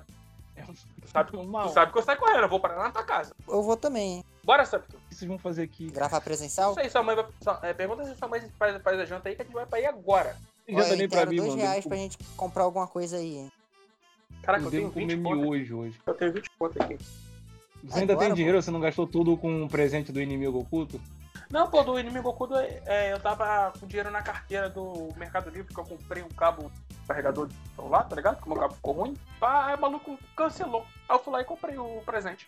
É 0.55 0.63
um- 0.63 0.73
Tu 0.73 1.07
sabe, 1.07 1.31
tu 1.37 1.69
sabe 1.73 1.91
que 1.91 1.97
eu 1.97 2.03
saio 2.03 2.19
correndo, 2.19 2.41
eu 2.43 2.49
vou 2.49 2.59
parar 2.59 2.75
lá 2.75 2.83
na 2.85 2.91
tua 2.91 3.03
casa. 3.03 3.33
Eu 3.47 3.63
vou 3.63 3.77
também, 3.77 4.17
hein? 4.17 4.25
Bora, 4.43 4.65
Sapto. 4.65 4.97
O 4.97 4.99
que 5.09 5.15
vocês 5.15 5.27
vão 5.27 5.37
fazer 5.37 5.63
aqui? 5.63 5.89
Gravar 5.89 6.19
presencial? 6.21 6.71
Isso 6.71 6.79
aí, 6.81 6.89
sua 6.89 7.03
mãe 7.03 7.15
vai. 7.15 7.25
sua- 7.41 7.59
é, 7.63 7.73
pergunta 7.73 8.03
se 8.05 8.15
sua 8.15 8.27
mãe 8.27 8.41
faz, 8.59 8.81
faz 8.81 8.99
a 8.99 9.05
janta 9.05 9.29
aí 9.29 9.35
que 9.35 9.41
a 9.41 9.45
gente 9.45 9.53
vai 9.53 9.65
pra 9.65 9.79
ir 9.79 9.85
agora. 9.85 10.35
Já 10.67 10.75
Olha, 10.77 10.85
tá 10.85 10.91
eu 10.93 10.97
nem 10.97 11.09
pra 11.09 11.25
mim, 11.25 11.35
dois 11.37 11.49
mano. 11.49 11.61
reais 11.61 11.85
pra 11.85 11.97
gente 11.97 12.17
comprar 12.37 12.63
alguma 12.63 12.87
coisa 12.87 13.17
aí, 13.17 13.37
hein? 13.37 13.51
Caraca, 14.41 14.63
eu 14.63 14.67
eu 14.67 14.71
tenho 14.71 14.83
devo 14.83 14.93
comer 14.93 15.15
20 15.15 15.23
conto. 15.23 15.49
hoje. 15.75 15.99
Eu 16.05 16.13
tenho 16.13 16.33
20 16.33 16.49
conto 16.57 16.83
aqui. 16.83 16.97
Você 17.83 17.99
ainda 17.99 18.13
Agora, 18.13 18.27
tem 18.27 18.35
dinheiro? 18.35 18.61
Você 18.61 18.71
não 18.71 18.79
gastou 18.79 19.07
tudo 19.07 19.35
com 19.37 19.63
o 19.63 19.69
presente 19.69 20.11
do 20.11 20.21
inimigo 20.21 20.59
oculto? 20.59 21.01
Não, 21.49 21.69
pô, 21.69 21.83
do 21.83 21.99
inimigo 21.99 22.29
oculto, 22.29 22.55
é, 22.55 23.11
eu 23.11 23.19
tava 23.19 23.73
com 23.77 23.85
dinheiro 23.85 24.09
na 24.09 24.21
carteira 24.21 24.69
do 24.69 25.09
Mercado 25.17 25.49
Livre, 25.49 25.73
que 25.73 25.79
eu 25.79 25.83
comprei 25.83 26.23
um 26.23 26.29
cabo 26.29 26.71
carregador 27.07 27.47
de 27.47 27.55
celular, 27.75 28.03
tá 28.03 28.15
ligado? 28.15 28.41
Que 28.41 28.45
o 28.45 28.49
meu 28.51 28.59
cabo 28.59 28.73
ficou 28.75 28.93
ruim. 28.93 29.17
Ah, 29.41 29.67
aí 29.67 29.75
o 29.75 29.81
maluco 29.81 30.17
cancelou. 30.35 30.85
Aí 31.09 31.15
eu 31.15 31.19
fui 31.19 31.33
lá 31.33 31.41
e 31.41 31.45
comprei 31.45 31.77
o 31.77 32.01
presente. 32.05 32.47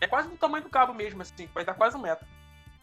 É 0.00 0.08
quase 0.08 0.28
do 0.28 0.36
tamanho 0.36 0.64
do 0.64 0.70
cabo 0.70 0.92
mesmo, 0.92 1.22
assim, 1.22 1.48
vai 1.54 1.64
dar 1.64 1.74
quase 1.74 1.96
um 1.96 2.00
metro. 2.00 2.26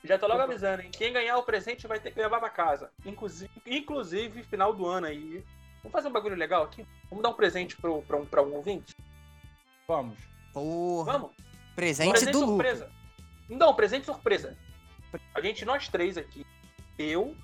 Já 0.04 0.18
tô 0.18 0.28
logo 0.28 0.42
avisando, 0.42 0.82
hein? 0.82 0.92
Quem 0.94 1.12
ganhar 1.12 1.38
o 1.38 1.44
presente 1.44 1.86
vai 1.88 2.00
ter 2.00 2.12
que 2.12 2.20
levar 2.22 2.40
pra 2.40 2.50
casa. 2.50 2.90
Inclusive, 3.06 3.52
inclusive 3.66 4.44
final 4.44 4.74
do 4.74 4.86
ano 4.86 5.08
aí. 5.08 5.44
Vamos 5.84 5.92
fazer 5.94 6.08
um 6.08 6.12
bagulho 6.12 6.36
legal 6.36 6.64
aqui? 6.64 6.86
Vamos 7.10 7.24
dar 7.24 7.30
um 7.30 7.34
presente 7.34 7.78
pro, 7.78 8.02
pra, 8.02 8.18
um, 8.18 8.26
pra 8.26 8.42
um 8.42 8.54
ouvinte? 8.54 8.96
Vamos. 9.88 10.18
Porra. 10.54 11.14
Vamos? 11.14 11.32
Presente, 11.76 12.12
presente 12.12 12.34
do 12.34 12.40
surpresa. 12.40 12.92
Não, 13.48 13.74
presente 13.74 14.06
surpresa. 14.06 14.58
A 15.34 15.42
gente, 15.42 15.66
nós 15.66 15.88
três 15.88 16.18
aqui, 16.18 16.46
eu, 16.98 17.36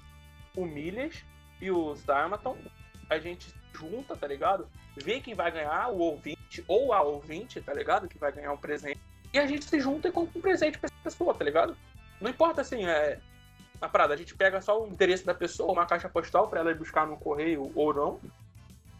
o 0.55 0.65
Milhas 0.65 1.15
e 1.61 1.71
o 1.71 1.95
Sarmaton, 1.95 2.57
a 3.09 3.17
gente 3.17 3.53
junta, 3.73 4.15
tá 4.15 4.27
ligado? 4.27 4.67
Vê 4.95 5.19
quem 5.19 5.33
vai 5.33 5.51
ganhar, 5.51 5.89
o 5.89 5.99
ouvinte 5.99 6.63
ou 6.67 6.93
a 6.93 7.01
ouvinte, 7.01 7.61
tá 7.61 7.73
ligado? 7.73 8.07
Que 8.07 8.17
vai 8.17 8.31
ganhar 8.31 8.51
um 8.51 8.57
presente. 8.57 8.99
E 9.33 9.39
a 9.39 9.45
gente 9.45 9.65
se 9.65 9.79
junta 9.79 10.07
e 10.07 10.11
compra 10.11 10.37
um 10.37 10.41
presente 10.41 10.77
pra 10.77 10.87
essa 10.87 11.03
pessoa, 11.03 11.33
tá 11.33 11.43
ligado? 11.43 11.75
Não 12.21 12.29
importa 12.29 12.61
assim, 12.61 12.85
é. 12.85 13.19
A 13.81 13.89
parada, 13.89 14.13
a 14.13 14.17
gente 14.17 14.35
pega 14.35 14.61
só 14.61 14.81
o 14.81 14.87
interesse 14.87 15.25
da 15.25 15.33
pessoa, 15.33 15.71
uma 15.71 15.85
caixa 15.85 16.09
postal 16.09 16.47
pra 16.47 16.61
ela 16.61 16.71
ir 16.71 16.77
buscar 16.77 17.05
no 17.07 17.17
correio 17.17 17.71
ou 17.75 17.93
não. 17.93 18.19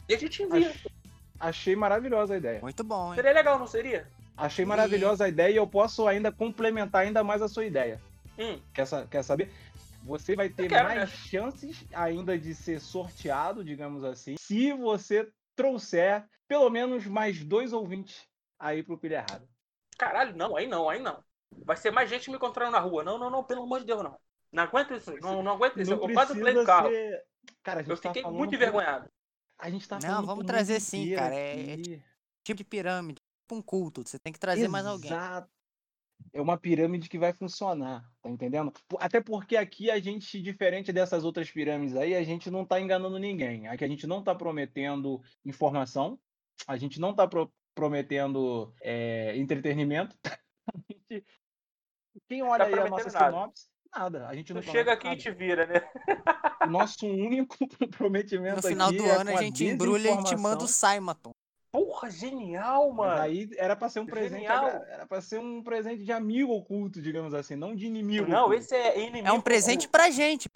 E 0.07 0.13
a 0.13 0.17
gente 0.17 0.43
envia. 0.43 0.69
Ach- 0.69 0.95
Achei 1.39 1.75
maravilhosa 1.75 2.33
a 2.33 2.37
ideia. 2.37 2.61
Muito 2.61 2.83
bom, 2.83 3.13
hein? 3.13 3.15
Seria 3.19 3.33
legal, 3.33 3.59
não 3.59 3.67
seria? 3.67 4.07
Achei 4.37 4.65
maravilhosa 4.65 5.25
a 5.25 5.29
ideia 5.29 5.51
e 5.53 5.55
eu 5.57 5.67
posso 5.67 6.07
ainda 6.07 6.31
complementar 6.31 7.03
ainda 7.03 7.23
mais 7.23 7.41
a 7.41 7.47
sua 7.47 7.65
ideia. 7.65 8.01
Hum, 8.37 8.59
Quer, 8.73 8.85
quer 9.09 9.23
saber? 9.23 9.51
Você 10.03 10.35
vai 10.35 10.49
ter 10.49 10.69
quero, 10.69 10.87
mais 10.89 10.99
né? 10.99 11.05
chances 11.07 11.85
ainda 11.93 12.37
de 12.37 12.53
ser 12.53 12.79
sorteado, 12.79 13.63
digamos 13.63 14.03
assim, 14.03 14.35
se 14.37 14.71
você 14.73 15.29
trouxer 15.55 16.25
pelo 16.47 16.69
menos 16.69 17.05
mais 17.07 17.43
dois 17.43 17.73
ouvintes 17.73 18.27
aí 18.59 18.83
pro 18.83 18.97
pilha 18.97 19.15
errado. 19.15 19.47
Caralho, 19.97 20.35
não, 20.35 20.55
aí 20.55 20.67
não, 20.67 20.89
aí 20.89 20.99
não. 20.99 21.23
Vai 21.65 21.77
ser 21.77 21.91
mais 21.91 22.09
gente 22.09 22.29
me 22.29 22.35
encontrando 22.35 22.71
na 22.71 22.79
rua. 22.79 23.03
Não, 23.03 23.17
não, 23.17 23.29
não, 23.29 23.43
pelo 23.43 23.63
amor 23.63 23.79
de 23.79 23.85
Deus, 23.85 24.03
não. 24.03 24.17
Não 24.55 24.63
aguento 24.63 24.93
isso, 24.95 25.13
não, 25.19 25.43
não 25.43 25.51
aguento 25.53 25.79
isso. 25.79 25.91
Não 25.91 26.07
eu 26.07 26.13
quase 26.13 26.33
pulei 26.33 26.53
do 26.53 26.63
carro. 26.65 26.89
ser... 26.89 27.23
Cara, 27.61 27.81
Eu 27.81 27.97
tá 27.99 28.13
fiquei 28.13 28.23
muito 28.31 28.55
envergonhado. 28.55 29.09
A 29.59 29.69
gente 29.69 29.87
tá 29.87 29.99
Não, 29.99 30.25
vamos 30.25 30.45
trazer 30.45 30.79
sim, 30.79 31.13
cara, 31.15 31.35
é- 31.35 31.73
aqui. 31.73 32.03
Tipo 32.43 32.57
de 32.57 32.63
pirâmide. 32.63 33.21
Tipo 33.41 33.55
um 33.55 33.61
culto. 33.61 34.03
Você 34.05 34.17
tem 34.19 34.31
que 34.33 34.39
trazer 34.39 34.67
mais 34.67 34.85
alguém. 34.85 35.11
Exato. 35.11 35.49
É 36.33 36.41
uma 36.41 36.57
pirâmide 36.57 37.09
que 37.09 37.19
vai 37.19 37.33
funcionar, 37.33 38.09
tá 38.21 38.29
entendendo? 38.29 38.71
Até 38.99 39.21
porque 39.21 39.57
aqui 39.57 39.91
a 39.91 39.99
gente, 39.99 40.41
diferente 40.41 40.93
dessas 40.93 41.23
outras 41.25 41.51
pirâmides 41.51 41.95
aí, 41.95 42.15
a 42.15 42.23
gente 42.23 42.49
não 42.49 42.65
tá 42.65 42.79
enganando 42.79 43.19
ninguém. 43.19 43.67
Aqui 43.67 43.83
a 43.83 43.87
gente 43.87 44.07
não 44.07 44.23
tá 44.23 44.33
prometendo 44.33 45.21
informação, 45.43 46.17
a 46.65 46.77
gente 46.77 46.99
não 47.01 47.13
tá 47.13 47.27
pro- 47.27 47.51
prometendo 47.75 48.73
é, 48.81 49.35
entretenimento. 49.37 50.17
A 50.67 50.77
gente- 50.89 51.23
Quem 52.27 52.41
olha 52.41 52.65
aí 52.65 52.73
a 52.73 52.89
nossa 52.89 53.11
nada. 53.11 53.25
sinopse, 53.25 53.67
nada. 53.97 54.27
A 54.27 54.35
gente 54.35 54.53
não 54.53 54.61
Tu 54.61 54.71
chega 54.71 54.93
aqui 54.93 55.07
e 55.07 55.09
nada. 55.11 55.21
te 55.21 55.31
vira, 55.31 55.65
né? 55.65 55.81
O 56.63 56.67
nosso 56.67 57.05
único 57.07 57.55
prometimento 57.97 58.57
No 58.57 58.61
final 58.63 58.89
aqui 58.89 58.97
do 58.97 59.05
é 59.05 59.11
ano 59.11 59.31
a 59.37 59.41
gente 59.41 59.65
embrulha 59.65 60.11
e 60.11 60.23
te 60.23 60.35
manda 60.35 60.63
o. 60.63 60.67
Simaton. 60.67 61.31
Porra, 61.71 62.09
genial, 62.09 62.87
Mas 62.93 62.97
mano. 63.07 63.21
aí 63.21 63.49
era 63.57 63.75
pra 63.75 63.89
ser 63.89 63.99
um 63.99 64.05
presente, 64.05 64.39
Genial. 64.43 64.65
agra- 64.67 64.85
era 64.89 65.05
para 65.05 65.19
ser 65.21 65.39
um 65.39 65.61
presente 65.61 66.05
de 66.05 66.11
amigo 66.13 66.53
oculto, 66.53 67.01
digamos 67.01 67.33
assim, 67.33 67.55
não 67.57 67.75
de 67.75 67.85
inimigo. 67.85 68.25
Não, 68.29 68.43
oculto. 68.45 68.59
esse 68.59 68.73
é 68.73 68.97
inimigo. 68.99 69.27
É 69.27 69.31
um 69.33 69.41
presente 69.41 69.85
pra 69.89 70.09
gente. 70.09 70.47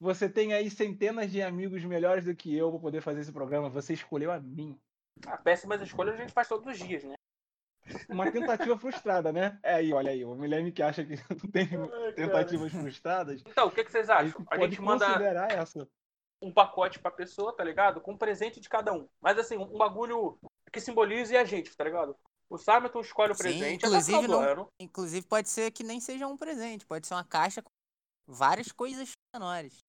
Você 0.00 0.28
tem 0.28 0.52
aí 0.52 0.70
centenas 0.70 1.30
de 1.30 1.40
amigos 1.42 1.82
melhores 1.84 2.24
do 2.24 2.34
que 2.36 2.54
eu 2.54 2.70
pra 2.70 2.80
poder 2.80 3.00
fazer 3.00 3.20
esse 3.20 3.32
programa. 3.32 3.68
Você 3.70 3.94
escolheu 3.94 4.30
a 4.32 4.38
mim. 4.40 4.78
Ah, 5.26 5.36
péssimas 5.38 5.80
escolhas 5.80 6.14
a 6.16 6.18
gente 6.18 6.32
faz 6.32 6.48
todos 6.48 6.66
os 6.66 6.78
dias, 6.78 7.04
né? 7.04 7.14
Uma 8.08 8.30
tentativa 8.30 8.78
frustrada, 8.78 9.32
né? 9.32 9.58
É 9.62 9.74
aí, 9.74 9.92
olha 9.92 10.10
aí, 10.10 10.24
o 10.24 10.34
Guilherme 10.34 10.72
que 10.72 10.82
acha 10.82 11.04
que 11.04 11.16
não 11.30 11.50
tem 11.50 11.68
Ai, 11.72 12.12
tentativas 12.12 12.72
cara. 12.72 12.82
frustradas. 12.82 13.42
Então, 13.46 13.68
o 13.68 13.70
que, 13.70 13.84
que 13.84 13.92
vocês 13.92 14.08
acham? 14.10 14.44
A, 14.50 14.54
a 14.54 14.58
gente 14.58 14.80
manda 14.80 15.06
essa. 15.50 15.88
um 16.42 16.52
pacote 16.52 16.98
pra 16.98 17.10
pessoa, 17.10 17.54
tá 17.54 17.64
ligado? 17.64 18.00
Com 18.00 18.12
um 18.12 18.18
presente 18.18 18.60
de 18.60 18.68
cada 18.68 18.92
um. 18.92 19.08
Mas 19.20 19.38
assim, 19.38 19.56
um 19.56 19.78
bagulho 19.78 20.38
que 20.72 20.80
simbolize 20.80 21.36
a 21.36 21.44
gente, 21.44 21.76
tá 21.76 21.84
ligado? 21.84 22.16
O 22.48 22.58
Simon 22.58 23.00
escolhe 23.00 23.32
o 23.32 23.36
presente. 23.36 23.80
Sim, 23.80 23.88
inclusive, 23.88 24.28
não, 24.28 24.68
inclusive 24.78 25.26
pode 25.26 25.48
ser 25.48 25.70
que 25.70 25.82
nem 25.82 26.00
seja 26.00 26.26
um 26.26 26.36
presente, 26.36 26.86
pode 26.86 27.06
ser 27.06 27.14
uma 27.14 27.24
caixa 27.24 27.62
com 27.62 27.70
várias 28.26 28.70
coisas 28.70 29.12
menores. 29.34 29.83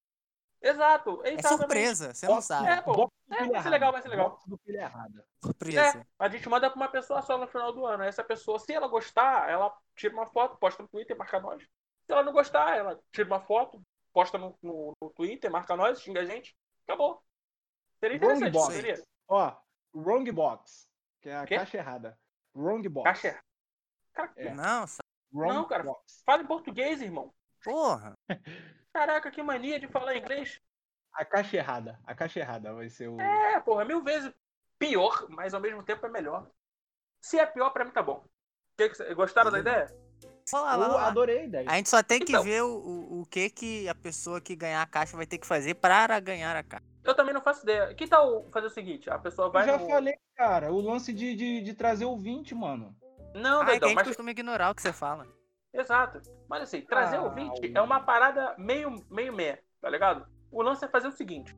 Exato. 0.65 1.21
É 1.23 1.41
surpresa, 1.43 2.11
você 2.11 2.27
não 2.27 2.41
sabe. 2.41 2.67
É, 2.69 2.81
pô. 2.81 3.11
É, 3.29 3.45
vai 3.45 3.61
ser 3.61 3.69
legal, 3.69 3.91
vai 3.91 4.01
ser 4.01 4.09
legal. 4.09 4.41
do 4.47 4.57
filho 4.57 4.79
errado. 4.79 5.23
Surpresa. 5.43 5.99
É, 5.99 6.05
a 6.17 6.27
gente 6.27 6.49
manda 6.49 6.69
pra 6.69 6.75
uma 6.75 6.87
pessoa 6.87 7.21
só 7.21 7.37
no 7.37 7.47
final 7.47 7.71
do 7.71 7.85
ano. 7.85 8.03
Essa 8.03 8.23
pessoa, 8.23 8.57
se 8.57 8.73
ela 8.73 8.87
gostar, 8.87 9.47
ela 9.47 9.71
tira 9.95 10.13
uma 10.15 10.25
foto, 10.25 10.57
posta 10.57 10.81
no 10.81 10.89
Twitter, 10.89 11.15
marca 11.15 11.39
nós. 11.39 11.61
Se 11.61 12.11
ela 12.11 12.23
não 12.23 12.33
gostar, 12.33 12.75
ela 12.75 12.99
tira 13.11 13.27
uma 13.27 13.39
foto, 13.39 13.79
posta 14.11 14.39
no, 14.39 14.57
no, 14.61 14.93
no 14.99 15.09
Twitter, 15.11 15.51
marca 15.51 15.75
nós, 15.75 16.01
xinga 16.01 16.21
a 16.21 16.25
gente. 16.25 16.57
Acabou. 16.87 17.21
Seria 17.99 18.17
interessante, 18.17 18.55
wrong 18.55 18.65
box. 18.65 18.73
seria. 18.73 19.03
Ó, 19.27 19.55
wrong 19.93 20.31
box, 20.31 20.89
que 21.21 21.29
é 21.29 21.35
a 21.37 21.45
Quê? 21.45 21.57
caixa 21.57 21.77
errada. 21.77 22.19
Wrong 22.55 22.87
box. 22.89 23.03
Caixa 23.03 23.27
errada. 23.27 23.45
Cara, 24.13 24.33
é. 24.35 24.53
Não, 24.53 24.85
wrong 25.31 25.53
não, 25.53 25.65
cara. 25.65 25.83
Box. 25.83 26.23
Fala 26.25 26.41
em 26.41 26.47
português, 26.47 27.01
irmão. 27.01 27.31
Porra. 27.65 28.13
Caraca, 28.93 29.31
que 29.31 29.43
mania 29.43 29.79
de 29.79 29.87
falar 29.87 30.15
inglês. 30.15 30.61
A 31.11 31.25
caixa 31.25 31.57
errada. 31.57 31.99
A 32.05 32.13
caixa 32.13 32.39
errada 32.39 32.73
vai 32.73 32.89
ser 32.89 33.09
o. 33.09 33.19
É, 33.19 33.59
porra, 33.59 33.83
mil 33.83 34.03
vezes 34.03 34.31
pior, 34.77 35.25
mas 35.29 35.53
ao 35.53 35.59
mesmo 35.59 35.81
tempo 35.83 36.05
é 36.05 36.09
melhor. 36.09 36.47
Se 37.21 37.39
é 37.39 37.45
pior, 37.45 37.71
pra 37.71 37.83
mim 37.83 37.91
tá 37.91 38.03
bom. 38.03 38.23
Que 38.77 38.89
que, 38.89 39.13
gostaram 39.15 39.51
da 39.51 39.59
ideia? 39.59 39.87
Lá, 40.53 40.75
lá, 40.75 40.87
Eu 40.87 40.97
adorei 40.99 41.39
a 41.39 41.43
ideia. 41.43 41.69
A 41.69 41.75
gente 41.75 41.89
só 41.89 42.03
tem 42.03 42.19
que 42.19 42.31
então, 42.33 42.43
ver 42.43 42.61
o, 42.61 42.77
o, 42.77 43.21
o, 43.21 43.25
que, 43.25 43.49
que 43.49 43.89
a 43.89 43.95
pessoa 43.95 44.39
que 44.39 44.55
ganhar 44.55 44.81
a 44.81 44.85
caixa 44.85 45.17
vai 45.17 45.25
ter 45.25 45.39
que 45.39 45.47
fazer 45.47 45.73
para 45.75 46.19
ganhar 46.19 46.55
a 46.55 46.63
caixa. 46.63 46.85
Eu 47.03 47.15
também 47.15 47.33
não 47.33 47.41
faço 47.41 47.63
ideia. 47.63 47.93
Que 47.95 48.07
tal 48.07 48.47
fazer 48.51 48.67
o 48.67 48.69
seguinte? 48.69 49.09
A 49.09 49.17
pessoa 49.17 49.49
vai. 49.49 49.63
Eu 49.63 49.67
já 49.67 49.77
no... 49.77 49.87
falei, 49.87 50.15
cara, 50.35 50.71
o 50.71 50.79
lance 50.79 51.11
de, 51.11 51.35
de, 51.35 51.61
de 51.61 51.73
trazer 51.73 52.05
o 52.05 52.17
20, 52.17 52.53
mano. 52.53 52.95
Não, 53.33 53.61
ah, 53.61 53.65
Dedão, 53.65 53.93
mas. 53.93 54.07
costuma 54.07 54.31
ignorar 54.31 54.71
o 54.71 54.75
que 54.75 54.81
você 54.81 54.93
fala. 54.93 55.27
Exato. 55.75 56.21
Mas 56.47 56.63
assim, 56.63 56.81
trazer 56.81 57.17
ah, 57.17 57.23
ouvinte 57.23 57.71
é 57.75 57.81
uma 57.81 57.99
parada 57.99 58.55
meio, 58.57 58.95
meio 59.11 59.33
meh, 59.33 59.61
tá 59.81 59.89
ligado? 59.89 60.25
O 60.49 60.61
lance 60.61 60.85
é 60.85 60.87
fazer 60.87 61.09
o 61.09 61.11
seguinte: 61.11 61.55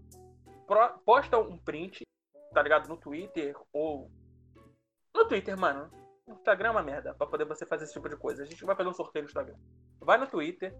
posta 1.05 1.37
um 1.37 1.57
print, 1.57 2.03
tá 2.51 2.61
ligado? 2.61 2.89
No 2.89 2.97
Twitter 2.97 3.55
ou. 3.71 4.11
No 5.13 5.27
Twitter, 5.27 5.57
mano. 5.57 5.91
No 6.27 6.33
Instagram 6.33 6.69
é 6.69 6.71
uma 6.71 6.83
merda 6.83 7.13
pra 7.13 7.27
poder 7.27 7.45
você 7.45 7.65
fazer 7.65 7.85
esse 7.85 7.93
tipo 7.93 8.09
de 8.09 8.17
coisa. 8.17 8.43
A 8.43 8.45
gente 8.45 8.65
vai 8.65 8.75
fazer 8.75 8.89
um 8.89 8.93
sorteio 8.93 9.23
no 9.23 9.29
Instagram. 9.29 9.55
Vai 9.99 10.17
no 10.17 10.27
Twitter, 10.27 10.75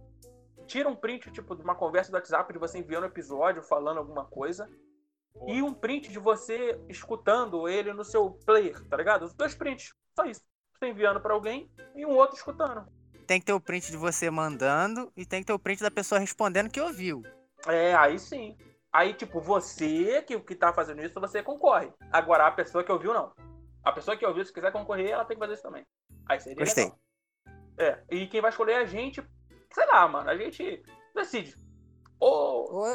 tira 0.65 0.89
um 0.89 0.95
print, 0.95 1.32
tipo, 1.32 1.56
de 1.56 1.63
uma 1.63 1.76
conversa 1.76 2.12
do 2.12 2.15
WhatsApp 2.15 2.52
de 2.52 2.60
você 2.60 2.80
enviando 2.80 3.04
um 3.04 3.08
episódio 3.08 3.63
falando 3.63 4.00
alguma 4.00 4.26
coisa. 4.26 4.69
E 5.47 5.62
um 5.62 5.73
print 5.73 6.12
de 6.12 6.19
você 6.19 6.82
escutando 6.89 7.69
ele 7.69 7.93
no 7.93 8.04
seu 8.04 8.32
player, 8.45 8.84
tá 8.89 8.97
ligado? 8.97 9.23
Os 9.23 9.34
dois 9.34 9.54
prints. 9.54 9.93
Só 10.15 10.26
isso. 10.26 10.41
Você 10.73 10.88
enviando 10.88 11.21
para 11.21 11.34
alguém 11.34 11.71
e 11.95 12.06
um 12.06 12.12
outro 12.12 12.36
escutando 12.36 12.86
tem 13.28 13.40
que 13.40 13.46
ter 13.46 13.54
o 13.54 13.60
print 13.60 13.92
de 13.92 13.98
você 13.98 14.32
mandando 14.32 15.12
e 15.16 15.26
tem 15.26 15.42
que 15.42 15.48
ter 15.48 15.54
o 15.54 15.60
print 15.60 15.84
da 15.84 15.92
pessoa 15.92 16.18
respondendo 16.18 16.70
que 16.70 16.80
ouviu. 16.80 17.22
É, 17.68 17.94
aí 17.94 18.18
sim. 18.18 18.58
Aí, 18.92 19.13
tipo, 19.13 19.42
você 19.42 20.24
que, 20.24 20.40
que 20.40 20.56
tá 20.56 20.74
fazendo 20.74 21.04
isso, 21.04 21.20
você 21.20 21.44
concorre. 21.44 21.92
Agora, 22.12 22.48
a 22.48 22.52
pessoa 22.52 22.84
que 22.84 22.92
ouviu, 22.92 23.13
não. 23.13 23.32
A 23.84 23.92
pessoa 23.92 24.18
que 24.18 24.26
ouviu, 24.26 24.46
se 24.46 24.54
quiser 24.54 24.72
concorrer, 24.72 25.10
ela 25.10 25.26
tem 25.26 25.36
que 25.36 25.42
fazer 25.42 25.54
isso 25.54 25.63
também. 25.63 25.86
Aí 26.26 26.40
seria 26.40 26.63
Gostei. 26.63 26.86
Legal. 26.86 27.00
É, 27.78 28.04
e 28.10 28.28
quem 28.28 28.42
vai 28.42 28.50
escolher 28.50 28.72
é 28.74 28.78
a 28.78 28.86
gente, 28.86 29.24
sei 29.72 29.86
lá, 29.86 30.08
mano, 30.08 30.30
a 30.30 30.38
gente 30.38 30.82
decide. 31.13 31.56
Ou. 32.20 32.74
ou 32.74 32.86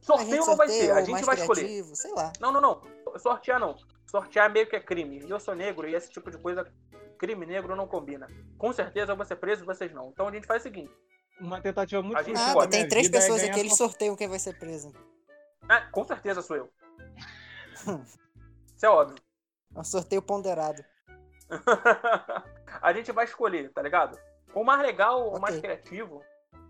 sorteio 0.00 0.44
não 0.44 0.56
vai 0.56 0.68
ser, 0.68 0.90
a 0.90 1.02
gente 1.02 1.24
vai 1.24 1.36
escolher. 1.36 1.84
Sei 1.94 2.12
lá. 2.12 2.32
Não, 2.40 2.52
não, 2.52 2.60
não. 2.60 3.18
Sortear 3.18 3.58
não. 3.58 3.76
Sortear 4.06 4.50
meio 4.50 4.68
que 4.68 4.76
é 4.76 4.80
crime. 4.80 5.20
E 5.24 5.30
eu 5.30 5.40
sou 5.40 5.54
negro 5.54 5.88
e 5.88 5.94
esse 5.94 6.10
tipo 6.10 6.30
de 6.30 6.38
coisa 6.38 6.70
crime 7.18 7.44
negro 7.44 7.76
não 7.76 7.86
combina. 7.86 8.28
Com 8.56 8.72
certeza 8.72 9.12
eu 9.12 9.16
vou 9.16 9.26
ser 9.26 9.36
preso, 9.36 9.64
vocês 9.64 9.92
não. 9.92 10.10
Então 10.10 10.28
a 10.28 10.32
gente 10.32 10.46
faz 10.46 10.62
o 10.62 10.64
seguinte. 10.64 10.92
Uma 11.40 11.60
tentativa 11.60 12.02
muito 12.02 12.22
gente 12.24 12.34
Nada, 12.34 12.68
tem 12.68 12.88
três 12.88 13.08
pessoas 13.08 13.42
aqui, 13.44 13.60
eles 13.60 13.76
sorteiam 13.76 14.16
quem 14.16 14.28
vai 14.28 14.38
ser 14.38 14.58
preso. 14.58 14.92
É, 15.68 15.80
com 15.92 16.04
certeza 16.04 16.42
sou 16.42 16.56
eu. 16.56 16.70
Isso 18.74 18.86
é 18.86 18.88
óbvio. 18.88 19.16
É 19.74 19.78
um 19.78 19.84
sorteio 19.84 20.22
ponderado. 20.22 20.82
a 22.82 22.92
gente 22.92 23.12
vai 23.12 23.24
escolher, 23.24 23.70
tá 23.72 23.82
ligado? 23.82 24.18
O 24.54 24.64
mais 24.64 24.80
legal, 24.80 25.26
okay. 25.26 25.38
o 25.38 25.40
mais 25.40 25.60
criativo, 25.60 26.22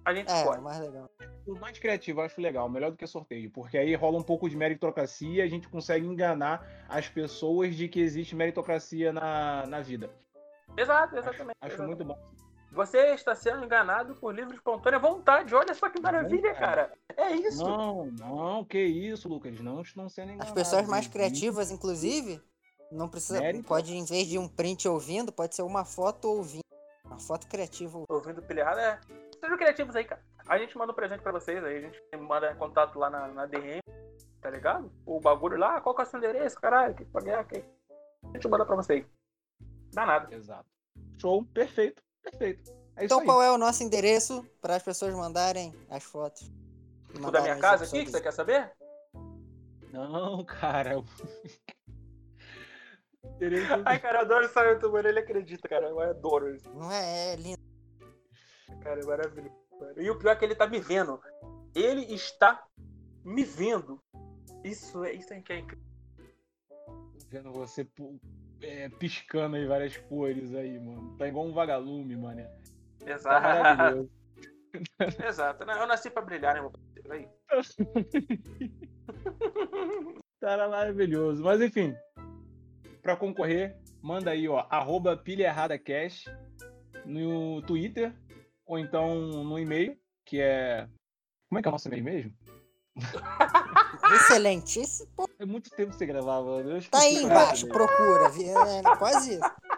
a 0.05 0.15
gente 0.15 0.31
é, 0.31 0.39
escolhe. 0.39 0.59
O 0.59 0.63
mais 0.63 0.81
legal. 0.81 1.11
O 1.47 1.55
mais 1.55 1.79
criativo 1.79 2.21
eu 2.21 2.25
acho 2.25 2.41
legal, 2.41 2.69
melhor 2.69 2.91
do 2.91 2.97
que 2.97 3.07
sorteio, 3.07 3.51
porque 3.51 3.79
aí 3.79 3.95
rola 3.95 4.19
um 4.19 4.23
pouco 4.23 4.49
de 4.49 4.57
meritocracia 4.57 5.37
e 5.37 5.41
a 5.41 5.49
gente 5.49 5.69
consegue 5.69 6.07
enganar 6.07 6.67
as 6.89 7.09
pessoas 7.09 7.75
de 7.75 7.89
que 7.89 8.01
existe 8.01 8.37
meritocracia 8.37 9.13
na, 9.13 9.67
na 9.67 9.81
vida. 9.81 10.11
Exato, 10.81 11.17
exatamente. 11.17 11.57
Acho, 11.61 11.75
acho 11.75 11.75
exatamente. 11.75 12.05
muito 12.05 12.05
bom. 12.05 12.39
Você 12.73 12.99
está 13.15 13.35
sendo 13.35 13.65
enganado 13.65 14.15
por 14.17 14.35
livre 14.35 14.55
espontânea 14.55 14.99
vontade. 14.99 15.55
Olha 15.55 15.75
só 15.75 15.89
que 15.89 16.01
maravilha, 16.01 16.55
cara. 16.55 16.93
É 17.17 17.33
isso. 17.33 17.65
Não, 17.65 18.07
não, 18.07 18.65
que 18.65 18.79
isso, 18.79 19.29
Lucas. 19.29 19.59
Não 19.59 19.81
estão 19.81 20.09
sendo 20.09 20.33
enganados. 20.33 20.49
As 20.49 20.55
pessoas 20.55 20.87
mais 20.87 21.09
criativas, 21.09 21.71
inclusive, 21.71 22.41
não 22.93 23.09
precisa. 23.09 23.41
Mérito. 23.41 23.65
Pode, 23.67 23.97
em 23.97 24.05
vez 24.05 24.27
de 24.29 24.39
um 24.39 24.47
print 24.47 24.87
ouvindo, 24.87 25.33
pode 25.33 25.55
ser 25.57 25.63
uma 25.63 25.85
foto 25.85 26.29
ouvindo. 26.29 26.63
Uma 27.05 27.19
foto 27.19 27.49
criativa. 27.49 28.03
Ouvindo 28.09 28.43
pilhado, 28.43 28.79
é. 28.79 29.01
Sejam 29.41 29.57
criativos 29.57 29.97
aí, 29.97 30.05
cara. 30.05 30.23
A 30.47 30.59
gente 30.59 30.77
manda 30.77 30.93
um 30.93 30.95
presente 30.97 31.23
pra 31.23 31.33
vocês 31.33 31.65
aí. 31.65 31.79
A 31.79 31.81
gente 31.81 32.01
manda 32.19 32.55
contato 32.55 32.99
lá 32.99 33.09
na, 33.09 33.29
na 33.29 33.47
DM, 33.47 33.81
tá 34.41 34.51
ligado? 34.51 34.93
O 35.07 35.21
bagulho 35.21 35.59
lá, 35.59 35.81
qual 35.81 35.95
que 35.95 36.03
é 36.03 36.05
o 36.05 36.07
seu 36.07 36.19
endereço, 36.19 36.61
caralho? 36.61 36.95
Que 36.95 37.05
pagar, 37.07 37.45
que... 37.45 37.65
A 38.25 38.33
gente 38.35 38.49
manda 38.49 38.65
pra 38.67 38.77
vocês. 38.77 39.07
Dá 39.99 40.07
nada. 40.07 40.33
Exato. 40.33 40.71
Show, 41.21 41.45
perfeito, 41.47 42.01
perfeito. 42.23 42.71
É 42.95 43.05
então 43.05 43.25
qual 43.25 43.43
é 43.43 43.51
o 43.51 43.59
nosso 43.59 43.83
endereço 43.83 44.49
para 44.61 44.77
as 44.77 44.83
pessoas 44.85 45.13
mandarem 45.13 45.75
as 45.91 46.05
fotos? 46.05 46.49
O 47.17 47.31
da 47.33 47.41
minha 47.41 47.59
casa 47.59 47.85
aqui, 47.85 48.05
que 48.05 48.13
você 48.13 48.21
quer 48.21 48.33
saber? 48.33 48.71
Não, 49.91 50.45
cara. 50.45 51.03
Ai, 53.85 53.99
cara, 53.99 54.19
eu 54.19 54.21
adoro 54.21 54.45
esse 54.45 54.61
youtuber, 54.61 55.05
ele 55.05 55.19
acredita, 55.19 55.69
cara. 55.69 55.89
Eu 55.89 55.99
adoro 55.99 56.55
isso. 56.55 56.71
Não 56.71 56.93
é, 56.93 57.33
é 57.33 57.37
lindo. 57.37 57.59
Cara, 58.81 59.01
é 59.01 59.05
maravilhoso. 59.05 59.53
E 59.97 60.09
o 60.11 60.17
pior 60.17 60.31
é 60.31 60.37
que 60.37 60.45
ele 60.45 60.55
tá 60.55 60.69
me 60.69 60.79
vendo. 60.79 61.21
Ele 61.75 62.03
está 62.15 62.65
me 63.25 63.43
vendo. 63.43 64.01
Isso 64.63 65.03
é, 65.03 65.13
isso 65.13 65.33
é 65.33 65.39
incrível. 65.39 65.77
Vendo 67.29 67.51
você 67.51 67.85
é, 68.63 68.89
piscando 68.89 69.57
aí 69.57 69.67
várias 69.67 69.97
cores 69.97 70.55
aí, 70.55 70.79
mano. 70.79 71.17
Tá 71.17 71.29
igual 71.29 71.47
um 71.47 71.53
vagalume, 71.53 72.17
mano. 72.17 72.47
Exato. 73.05 73.43
Tá 73.43 73.51
maravilhoso. 73.55 74.11
Exato. 75.27 75.65
Eu 75.65 75.87
nasci 75.87 76.11
pra 76.11 76.23
brilhar, 76.23 76.55
né, 76.55 76.61
meu 76.61 76.71
parceiro? 76.71 77.13
Aí. 77.13 77.29
tá 80.41 80.69
maravilhoso. 80.69 81.43
Mas 81.43 81.61
enfim, 81.61 81.95
pra 83.03 83.17
concorrer, 83.17 83.77
manda 84.03 84.31
aí, 84.31 84.49
ó, 84.49 84.67
arroba 84.69 85.17
pilha 85.17 85.45
errada 85.45 85.79
cash 85.79 86.25
no 87.05 87.63
Twitter 87.63 88.13
ou 88.67 88.79
então 88.79 89.45
no 89.45 89.59
e-mail, 89.59 89.99
que 90.25 90.41
é. 90.41 90.89
Como 91.49 91.59
é 91.59 91.63
que 91.63 91.69
é 91.69 91.71
o 91.71 91.73
nosso 91.73 91.89
e-mail 91.89 92.05
mesmo? 92.05 92.35
Excelente. 94.15 94.83
É 95.39 95.47
muito 95.47 95.71
tempo 95.71 95.93
que 95.93 95.99
você 95.99 96.07
gravava. 96.07 96.65
tá 96.91 96.99
aí 96.99 97.23
embaixo, 97.23 97.69
procura. 97.69 98.27
É, 98.27 98.97
quase 98.97 99.35
isso. 99.35 99.41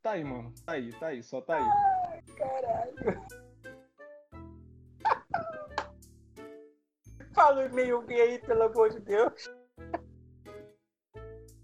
Tá 0.00 0.12
aí, 0.12 0.22
mano. 0.24 0.54
Tá 0.64 0.72
aí, 0.72 0.92
tá 0.92 1.08
aí, 1.08 1.22
só 1.22 1.40
tá 1.40 1.56
aí. 1.56 1.64
Ai, 2.08 2.22
caralho. 2.38 2.94
Fala 7.34 7.60
o 7.60 7.66
e-mail 7.66 8.04
aí, 8.08 8.38
pelo 8.38 8.62
amor 8.62 8.90
de 8.90 9.00
Deus. 9.00 9.50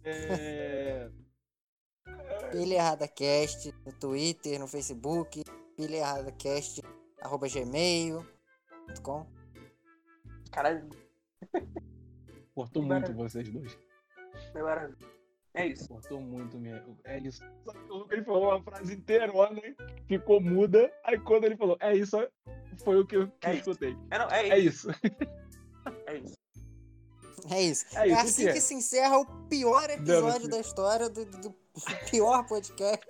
É. 0.02 1.08
Pilha 2.50 2.74
Errada 2.74 3.06
Cast 3.08 3.72
no 3.86 3.92
Twitter, 3.92 4.58
no 4.60 4.68
Facebook, 4.68 5.42
pilha 5.76 5.96
errada 5.96 6.32
cast, 6.32 6.82
arroba 7.20 7.48
gmail.com. 7.48 9.26
Caralho. 10.50 10.88
Cortou 12.54 12.82
que 12.82 12.88
muito 12.88 13.12
vocês 13.14 13.48
dois. 13.50 13.78
É 14.54 14.62
maravilha. 14.62 15.14
É 15.54 15.66
isso. 15.66 15.88
Cortou 15.88 16.20
muito 16.20 16.58
mesmo. 16.58 16.98
É 17.04 17.18
isso. 17.18 17.42
Ele 18.10 18.24
falou 18.24 18.48
uma 18.50 18.62
frase 18.62 18.94
inteira, 18.94 19.26
né? 19.50 19.74
ficou 20.08 20.40
muda. 20.40 20.92
Aí 21.04 21.18
quando 21.20 21.44
ele 21.44 21.56
falou, 21.56 21.76
é 21.80 21.96
isso, 21.96 22.16
foi 22.84 23.00
o 23.00 23.06
que 23.06 23.16
eu, 23.16 23.28
que 23.28 23.46
é 23.46 23.50
eu 23.52 23.54
escutei. 23.58 23.96
É, 24.10 24.18
não, 24.18 24.28
é, 24.30 24.48
é 24.48 24.58
isso. 24.58 24.88
É 26.06 26.16
isso. 26.18 26.34
É 27.50 27.62
isso. 27.62 27.86
É 27.96 28.00
É, 28.00 28.06
isso, 28.08 28.20
assim 28.20 28.42
o 28.42 28.46
que 28.46 28.52
que 28.52 28.58
é? 28.58 28.60
se 28.60 28.74
encerra 28.74 29.18
o 29.18 29.26
pior 29.48 29.88
episódio 29.90 30.48
da 30.48 30.58
história 30.58 31.08
do, 31.08 31.24
do- 31.24 31.40
do 31.50 31.54
pior 32.10 32.46
podcast. 32.46 33.06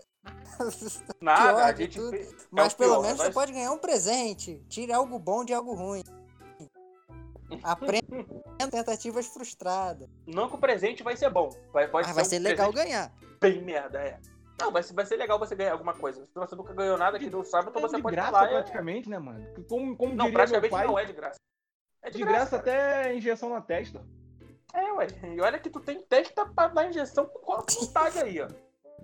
Nada, 1.21 1.49
Pior 1.53 1.63
a 1.63 1.73
gente 1.75 1.99
tudo. 1.99 2.11
fez- 2.11 2.33
é 2.33 2.37
Mas 2.51 2.73
o 2.73 2.77
pelo 2.77 2.91
pior, 2.95 3.03
menos 3.03 3.19
nós- 3.19 3.27
você 3.29 3.33
pode 3.33 3.53
ganhar 3.53 3.73
um 3.73 3.79
presente. 3.79 4.63
Tire 4.69 4.93
algo 4.93 5.19
bom 5.19 5.45
de 5.45 5.53
algo 5.53 5.75
ruim. 5.75 6.03
Aprenda 7.63 8.25
tentativas 8.71 9.27
frustradas. 9.27 10.09
Não 10.27 10.49
que 10.49 10.57
o 10.57 10.59
presente 10.59 11.03
vai 11.03 11.17
ser 11.17 11.31
bom. 11.31 11.49
Vai, 11.73 11.89
pode 11.89 12.07
Mas 12.09 12.17
vai 12.17 12.25
um 12.25 12.29
ser 12.29 12.39
legal 12.39 12.73
ganhar. 12.73 13.13
Bem 13.41 13.63
merda, 13.63 13.99
é. 14.01 14.19
Não, 14.61 14.71
vai 14.71 14.83
ser, 14.83 14.95
vai 14.95 15.05
ser 15.05 15.17
legal 15.17 15.39
você 15.39 15.55
ganhar 15.57 15.73
alguma 15.73 15.93
coisa. 15.95 16.25
Se 16.27 16.35
você 16.35 16.55
nunca 16.55 16.73
ganhou 16.73 16.97
nada 16.97 17.17
aqui 17.17 17.29
no 17.29 17.45
sábado, 17.45 17.71
então 17.71 17.83
É 17.85 17.89
você 17.89 17.97
de 17.97 18.03
pode 18.03 18.15
graça 18.17 18.31
falar. 18.31 18.47
é- 18.51 18.53
praticamente, 18.55 19.09
né, 19.09 19.19
mano? 19.19 19.45
Como, 19.69 19.97
como 19.97 20.15
Não, 20.15 20.31
praticamente 20.33 20.71
pai, 20.71 20.87
não 20.87 20.99
é 20.99 21.05
de 21.05 21.13
graça. 21.13 21.39
É 22.03 22.11
de, 22.11 22.19
de 22.19 22.25
graça 22.25 22.59
cara. 22.59 22.63
até 23.03 23.15
injeção 23.17 23.49
na 23.51 23.61
testa. 23.61 24.01
É, 24.73 24.93
ué. 24.93 25.07
E 25.35 25.41
olha 25.41 25.59
que 25.59 25.71
tu 25.71 25.81
tem 25.81 26.01
testa 26.03 26.47
pra 26.47 26.69
dar 26.69 26.89
injeção 26.89 27.27
com 27.27 27.57
vontade 27.81 28.19
aí, 28.19 28.41
ó. 28.41 28.49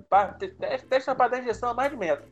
Pra, 0.09 0.33
te- 0.35 0.49
te- 0.49 0.87
testa 0.87 1.15
pra 1.15 1.29
dar 1.29 1.41
injeção 1.41 1.71
a 1.71 1.75
mais 1.75 1.91
de 1.91 1.97
metro. 1.97 2.31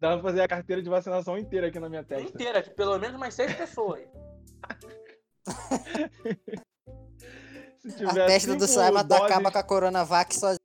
Dá 0.00 0.12
pra 0.14 0.22
fazer 0.22 0.42
a 0.42 0.48
carteira 0.48 0.80
de 0.82 0.88
vacinação 0.88 1.36
inteira 1.38 1.66
aqui 1.68 1.80
na 1.80 1.88
minha 1.88 2.04
testa. 2.04 2.22
Inteira, 2.28 2.62
de 2.62 2.70
pelo 2.70 2.98
menos 2.98 3.18
mais 3.18 3.34
seis 3.34 3.52
pessoas 3.54 4.00
A 7.84 7.90
tiver 7.96 8.26
testa 8.26 8.54
do 8.54 8.66
Simon 8.66 9.04
doses- 9.04 9.24
acaba 9.24 9.50
com 9.50 9.58
a 9.58 9.62
Coronavac 9.62 10.34
sozinho. 10.34 10.58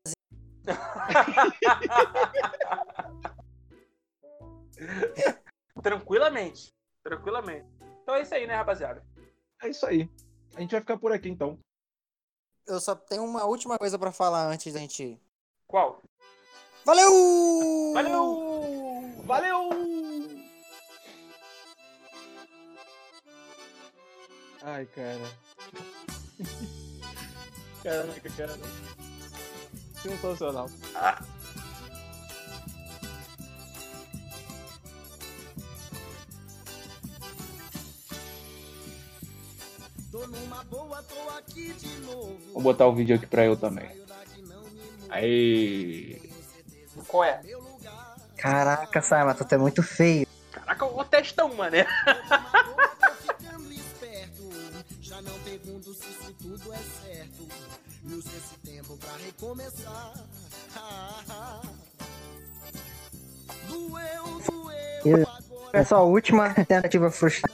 Tranquilamente. 5.82 6.70
Tranquilamente. 7.04 7.66
Então 8.02 8.16
é 8.16 8.22
isso 8.22 8.34
aí, 8.34 8.48
né, 8.48 8.56
rapaziada? 8.56 9.04
É 9.62 9.70
isso 9.70 9.86
aí. 9.86 10.10
A 10.56 10.62
gente 10.62 10.72
vai 10.72 10.82
ficar 10.82 10.98
por 10.98 11.12
aqui 11.12 11.30
então. 11.30 11.58
Eu 12.68 12.80
só 12.80 12.96
tenho 12.96 13.24
uma 13.24 13.46
última 13.46 13.78
coisa 13.78 13.98
pra 14.00 14.12
falar 14.12 14.48
antes 14.48 14.74
da 14.74 14.80
gente. 14.80 15.20
Qual? 15.68 16.02
Valeu! 16.86 17.94
Valeu! 17.94 19.24
Valeu! 19.26 19.70
Ai, 24.66 24.86
cara. 24.86 25.20
Caraca, 27.84 28.30
cara. 28.38 28.58
Sensacional. 30.02 30.70
Tô 40.10 40.28
numa 40.28 40.64
boa, 40.66 41.04
tô 41.04 41.30
aqui 41.38 41.74
de 41.74 42.00
novo. 42.02 42.38
Vou 42.54 42.62
botar 42.62 42.88
o 42.88 42.96
vídeo 42.96 43.18
aqui 43.18 43.26
pra 43.26 43.44
eu 43.44 43.58
também. 43.58 43.90
Aí. 45.10 46.32
Qual 47.08 47.26
é? 47.26 47.42
Caraca, 48.38 49.02
Simon, 49.02 49.34
tu 49.34 49.56
é 49.56 49.58
muito 49.58 49.84
feio. 49.84 50.26
Caraca, 50.52 50.86
o 50.86 51.04
testão, 51.04 51.54
mané. 51.54 51.86
se 55.94 56.10
isso 56.10 56.34
tudo 56.42 56.74
é 56.74 56.78
certo. 56.78 57.48
E 58.06 58.14
esse 58.20 58.58
tempo 58.66 58.98
pra 58.98 59.12
recomeçar. 59.26 60.14
Ah, 60.76 61.20
ah. 61.30 61.62
Doeu, 63.68 64.42
doeu. 64.50 65.18
Eu- 65.20 65.28
Agora 65.28 65.80
É 65.80 65.84
só 65.84 65.98
a 65.98 66.04
última 66.04 66.54
tentativa 66.54 67.10
frustrada. 67.10 67.54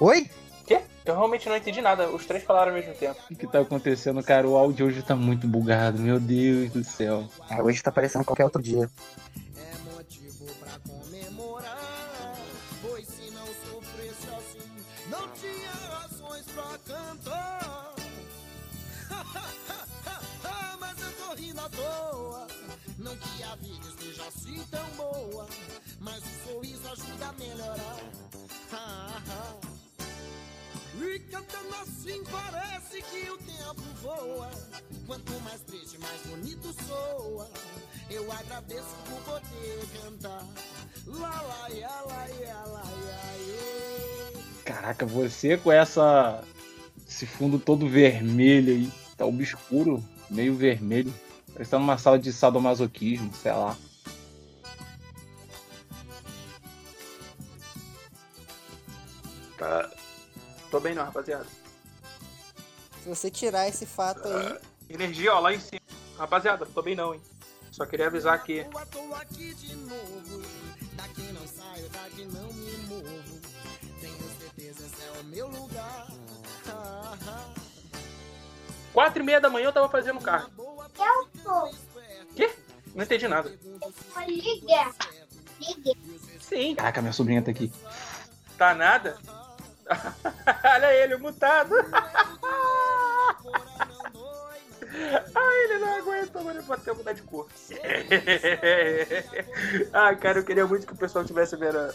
Oi? 0.00 0.30
Quê? 0.66 0.82
Eu 1.04 1.14
realmente 1.14 1.48
não 1.48 1.56
entendi 1.56 1.80
nada. 1.80 2.08
Os 2.10 2.26
três 2.26 2.44
falaram 2.44 2.72
ao 2.72 2.78
mesmo 2.78 2.94
tempo. 2.94 3.18
O 3.30 3.34
que 3.36 3.46
tá 3.46 3.60
acontecendo, 3.60 4.22
cara? 4.22 4.46
O 4.46 4.56
áudio 4.56 4.86
hoje 4.86 5.02
tá 5.02 5.16
muito 5.16 5.46
bugado, 5.48 5.98
meu 5.98 6.20
Deus 6.20 6.70
do 6.72 6.84
céu. 6.84 7.28
Ah, 7.48 7.62
hoje 7.62 7.82
tá 7.82 7.90
parecendo 7.90 8.24
qualquer 8.24 8.44
outro 8.44 8.62
dia. 8.62 8.90
Tão 24.70 24.88
boa. 24.96 25.46
Mas 26.00 26.22
o 26.22 26.48
sorriso 26.48 26.88
ajuda 26.88 27.28
a 27.28 27.32
melhorar. 27.32 28.06
E 31.16 31.18
cantando 31.30 31.74
assim 31.76 32.22
parece 32.30 33.00
que 33.00 33.30
o 33.30 33.38
tempo 33.38 33.82
voa. 34.02 34.50
Quanto 35.06 35.32
mais 35.40 35.62
triste, 35.62 35.98
mais 35.98 36.20
bonito 36.26 36.74
soa. 36.86 37.48
Eu 38.10 38.30
agradeço 38.30 38.94
por 39.06 39.20
poder 39.22 39.86
cantar. 40.02 40.44
Lá, 41.06 41.40
lá, 41.40 41.70
ia, 41.70 41.88
lá, 41.88 42.28
ia, 42.38 42.54
lá, 42.66 42.82
ia. 43.46 44.42
Caraca, 44.64 45.06
você 45.06 45.56
com 45.56 45.72
essa. 45.72 46.44
Esse 47.08 47.24
fundo 47.24 47.58
todo 47.58 47.88
vermelho 47.88 48.74
aí. 48.74 48.92
Tá 49.16 49.24
obscuro, 49.24 50.04
meio 50.28 50.54
vermelho. 50.54 51.14
Parece 51.46 51.70
que 51.70 51.70
tá 51.70 51.78
numa 51.78 51.96
sala 51.96 52.18
de 52.18 52.30
sadomasoquismo, 52.30 53.32
sei 53.34 53.52
lá. 53.52 53.74
Bem 60.86 60.94
não, 60.94 61.04
rapaziada. 61.04 61.46
Se 63.02 63.08
você 63.08 63.30
tirar 63.30 63.68
esse 63.68 63.84
fato 63.84 64.26
aí, 64.28 64.58
Energia, 64.88 65.34
ó, 65.34 65.40
lá 65.40 65.52
em 65.52 65.58
cima. 65.58 65.80
Rapaziada, 66.16 66.64
tô 66.64 66.80
bem 66.80 66.94
não, 66.94 67.12
hein. 67.12 67.20
Só 67.72 67.84
queria 67.84 68.06
avisar 68.06 68.34
tô 68.34 68.40
aqui 68.40 68.60
é 68.60 68.68
quatro 78.92 79.22
e 79.22 79.26
meia 79.26 79.40
da 79.40 79.50
manhã 79.50 79.66
eu 79.66 79.72
tava 79.72 79.88
fazendo 79.90 80.20
carro. 80.20 80.50
Eu 80.58 81.42
sou. 81.42 81.70
Quê? 82.34 82.50
Não 82.94 83.04
entendi 83.04 83.28
nada. 83.28 83.50
Liga. 84.26 84.94
Liga. 85.60 85.92
Sim, 86.40 86.74
Caraca, 86.76 87.02
minha 87.02 87.12
sobrinha 87.12 87.42
tá 87.42 87.50
aqui. 87.50 87.70
tá 88.56 88.74
nada. 88.74 89.18
Olha 90.64 90.94
ele, 90.94 91.16
mutado. 91.16 91.74
Ai, 95.34 95.64
ele 95.64 95.78
não 95.78 95.96
aguenta, 95.96 96.40
mano. 96.40 96.58
Ele 96.60 96.66
bateu 96.66 96.94
mudar 96.94 97.12
de 97.12 97.22
cor. 97.22 97.46
Ai, 99.92 100.16
cara, 100.16 100.38
eu 100.38 100.44
queria 100.44 100.66
muito 100.66 100.86
que 100.86 100.92
o 100.92 100.96
pessoal 100.96 101.24
tivesse 101.24 101.56
vendo, 101.56 101.92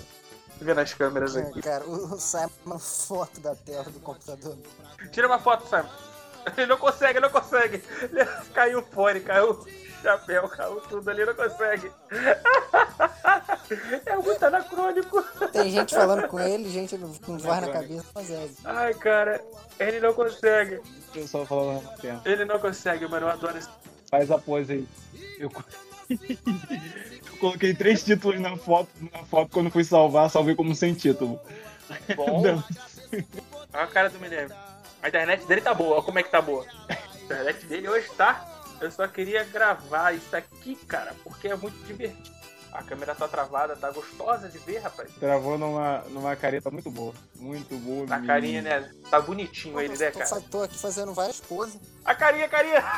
vendo 0.59 0.79
as 0.79 0.93
câmeras 0.93 1.35
aqui. 1.35 1.59
é, 1.59 1.61
cara, 1.61 1.83
o 1.85 2.19
Simon 2.19 2.49
uma 2.65 2.79
foto 2.79 3.39
da 3.39 3.55
tela 3.55 3.83
do 3.85 3.99
computador. 3.99 4.57
Tira 5.11 5.27
uma 5.27 5.39
foto, 5.39 5.67
Simon. 5.67 5.89
Ele 6.57 6.65
não 6.67 6.77
consegue, 6.77 7.13
ele 7.19 7.25
não 7.25 7.29
consegue. 7.29 7.83
Ele- 8.01 8.25
Caiu 8.53 8.79
o 8.79 8.83
fone, 8.83 9.19
caiu 9.21 9.51
o 9.51 9.65
chapéu, 10.01 10.49
caiu 10.49 10.81
tudo 10.81 11.09
ali, 11.09 11.25
não 11.25 11.35
consegue. 11.35 11.91
É 14.05 14.15
muito 14.17 14.43
anacrônico. 14.43 15.23
Tem 15.51 15.71
gente 15.71 15.95
falando 15.95 16.27
com 16.27 16.39
ele, 16.39 16.69
gente 16.69 16.97
com 16.97 17.37
voz 17.37 17.61
na 17.61 17.69
cabeça, 17.69 18.05
mas 18.13 18.29
é. 18.29 18.49
Ai, 18.65 18.93
cara, 18.93 19.41
ele 19.79 19.99
não 19.99 20.13
consegue. 20.13 20.75
O 20.75 21.11
pessoal 21.13 21.45
falando 21.45 21.67
ao 21.67 21.81
mesmo 21.81 21.97
tempo. 21.97 22.21
Ele 22.25 22.45
não 22.45 22.59
consegue, 22.59 23.07
mano. 23.07 23.27
Eu 23.27 23.31
adoro 23.31 23.57
esse. 23.57 23.69
Faz 24.09 24.29
a 24.29 24.37
pose 24.37 24.73
aí. 24.73 24.87
Eu, 25.39 25.49
Eu 26.11 27.37
coloquei 27.39 27.73
três 27.73 28.03
títulos 28.03 28.39
na 28.39 28.57
foto, 28.57 28.89
na 29.13 29.23
foto 29.23 29.51
quando 29.51 29.71
fui 29.71 29.83
salvar, 29.83 30.29
salvei 30.29 30.55
como 30.55 30.75
sem 30.75 30.93
título. 30.93 31.39
Bom. 32.15 32.41
Não. 32.43 32.63
Olha 33.73 33.83
a 33.83 33.87
cara 33.87 34.09
do 34.09 34.19
Minerva. 34.19 34.55
A 35.01 35.07
internet 35.07 35.45
dele 35.45 35.61
tá 35.61 35.73
boa, 35.73 35.95
olha 35.95 36.03
como 36.03 36.19
é 36.19 36.23
que 36.23 36.29
tá 36.29 36.41
boa. 36.41 36.65
A 36.89 37.23
internet 37.23 37.65
dele 37.65 37.89
hoje 37.89 38.07
tá. 38.17 38.47
Eu 38.79 38.91
só 38.91 39.07
queria 39.07 39.43
gravar 39.43 40.13
isso 40.13 40.35
aqui, 40.35 40.75
cara, 40.87 41.13
porque 41.23 41.47
é 41.47 41.55
muito 41.55 41.77
divertido. 41.85 42.40
A 42.71 42.81
câmera 42.83 43.13
tá 43.13 43.27
travada, 43.27 43.75
tá 43.75 43.91
gostosa 43.91 44.47
de 44.47 44.57
ver, 44.59 44.77
rapaz. 44.79 45.11
Travou 45.19 45.57
numa, 45.57 45.99
numa 46.09 46.35
careta 46.37 46.71
muito 46.71 46.89
boa. 46.89 47.13
Muito 47.35 47.75
boa. 47.77 48.05
Na 48.07 48.15
menino. 48.15 48.27
carinha, 48.27 48.61
né? 48.61 48.91
Tá 49.09 49.19
bonitinho 49.19 49.79
ele, 49.79 49.97
né, 49.97 50.09
tô, 50.11 50.19
cara? 50.19 50.29
fa- 50.29 50.41
tô 50.49 50.63
aqui 50.63 50.77
fazendo 50.79 51.13
várias 51.13 51.39
poses. 51.41 51.79
A 52.05 52.15
carinha, 52.15 52.45
a 52.45 52.49
carinha! 52.49 52.81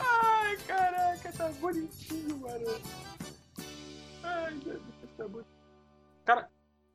Ai, 0.00 0.56
caraca, 0.66 1.32
tá 1.32 1.48
bonitinho, 1.60 2.38
mano. 2.38 2.80
Ai, 4.22 4.54
meu 4.54 4.62
Deus, 4.80 4.82
tá 5.16 5.28
bonito. 5.28 5.48
Cara, 6.24 6.48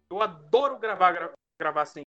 eu 0.09 0.21
adoro 0.21 0.77
gravar, 0.79 1.11
gra- 1.11 1.33
gravar 1.59 1.81
assim. 1.83 2.01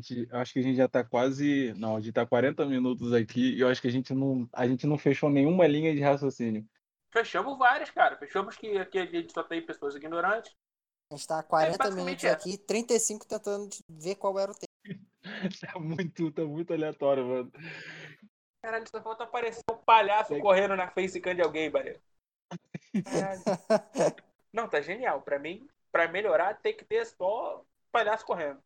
Gente, 0.00 0.28
acho 0.32 0.52
que 0.52 0.58
a 0.60 0.62
gente 0.62 0.76
já 0.76 0.88
tá 0.88 1.02
quase. 1.02 1.74
Não, 1.76 1.96
a 1.96 2.00
gente 2.00 2.12
tá 2.12 2.24
40 2.24 2.64
minutos 2.66 3.12
aqui 3.12 3.54
e 3.54 3.60
eu 3.60 3.68
acho 3.68 3.80
que 3.80 3.88
a 3.88 3.90
gente 3.90 4.14
não, 4.14 4.48
a 4.52 4.66
gente 4.66 4.86
não 4.86 4.96
fechou 4.96 5.28
nenhuma 5.28 5.66
linha 5.66 5.94
de 5.94 6.00
raciocínio. 6.00 6.64
Fechamos 7.10 7.58
várias, 7.58 7.90
cara. 7.90 8.16
Fechamos 8.16 8.56
que 8.56 8.78
aqui 8.78 8.98
a 8.98 9.06
gente 9.06 9.32
só 9.32 9.42
tem 9.42 9.64
pessoas 9.64 9.96
ignorantes. 9.96 10.54
A 11.10 11.16
gente 11.16 11.26
tá 11.26 11.38
há 11.38 11.42
40 11.42 11.78
basicamente 11.78 12.24
minutos 12.24 12.24
aqui, 12.24 12.58
35 12.58 13.26
tentando 13.26 13.68
ver 13.88 14.14
qual 14.16 14.38
era 14.38 14.52
o 14.52 14.54
tema. 14.54 14.68
Tá 15.60 15.78
muito, 15.78 16.32
tá 16.32 16.42
muito 16.42 16.72
aleatório, 16.72 17.24
mano. 17.26 17.52
Caralho, 18.62 18.88
só 18.88 19.00
falta 19.02 19.24
aparecer 19.24 19.62
um 19.70 19.76
palhaço 19.76 20.32
Sei. 20.32 20.40
correndo 20.40 20.74
na 20.74 20.88
facecam 20.88 21.34
de 21.34 21.42
alguém. 21.42 21.70
Caralho. 23.04 23.42
Não, 24.52 24.68
tá 24.68 24.80
genial. 24.80 25.20
Pra 25.20 25.38
mim, 25.38 25.68
pra 25.92 26.08
melhorar, 26.08 26.54
tem 26.54 26.74
que 26.74 26.84
ter 26.84 27.04
só 27.04 27.64
palhaço 27.92 28.24
correndo. 28.24 28.60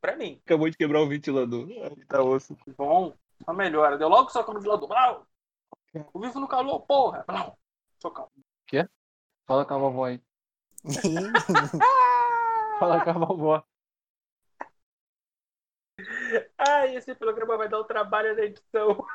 Pra 0.00 0.16
mim. 0.16 0.40
Acabou 0.44 0.68
de 0.68 0.76
quebrar 0.76 1.00
o 1.00 1.08
ventilador. 1.08 1.66
Aí 1.68 2.04
tá 2.06 2.22
osso. 2.22 2.56
Bom, 2.76 3.14
só 3.44 3.52
melhora. 3.52 3.98
Deu 3.98 4.08
logo 4.08 4.30
soco 4.30 4.52
no 4.52 4.60
ventilador. 4.60 4.88
Blau! 4.88 5.26
O 6.12 6.20
vivo 6.20 6.40
no 6.40 6.48
calor, 6.48 6.80
porra! 6.80 7.24
Blau! 7.26 7.58
Socão. 8.00 8.30
Fala 9.46 9.64
com 9.64 9.74
a 9.74 9.78
vovó 9.78 10.04
aí. 10.06 10.20
Fala 12.78 13.02
com 13.02 13.10
a 13.10 13.12
vovó. 13.12 13.64
Ai, 16.58 16.96
esse 16.96 17.14
programa 17.14 17.56
vai 17.56 17.68
dar 17.68 17.80
um 17.80 17.84
trabalho 17.84 18.34
na 18.36 18.42
edição. 18.42 19.06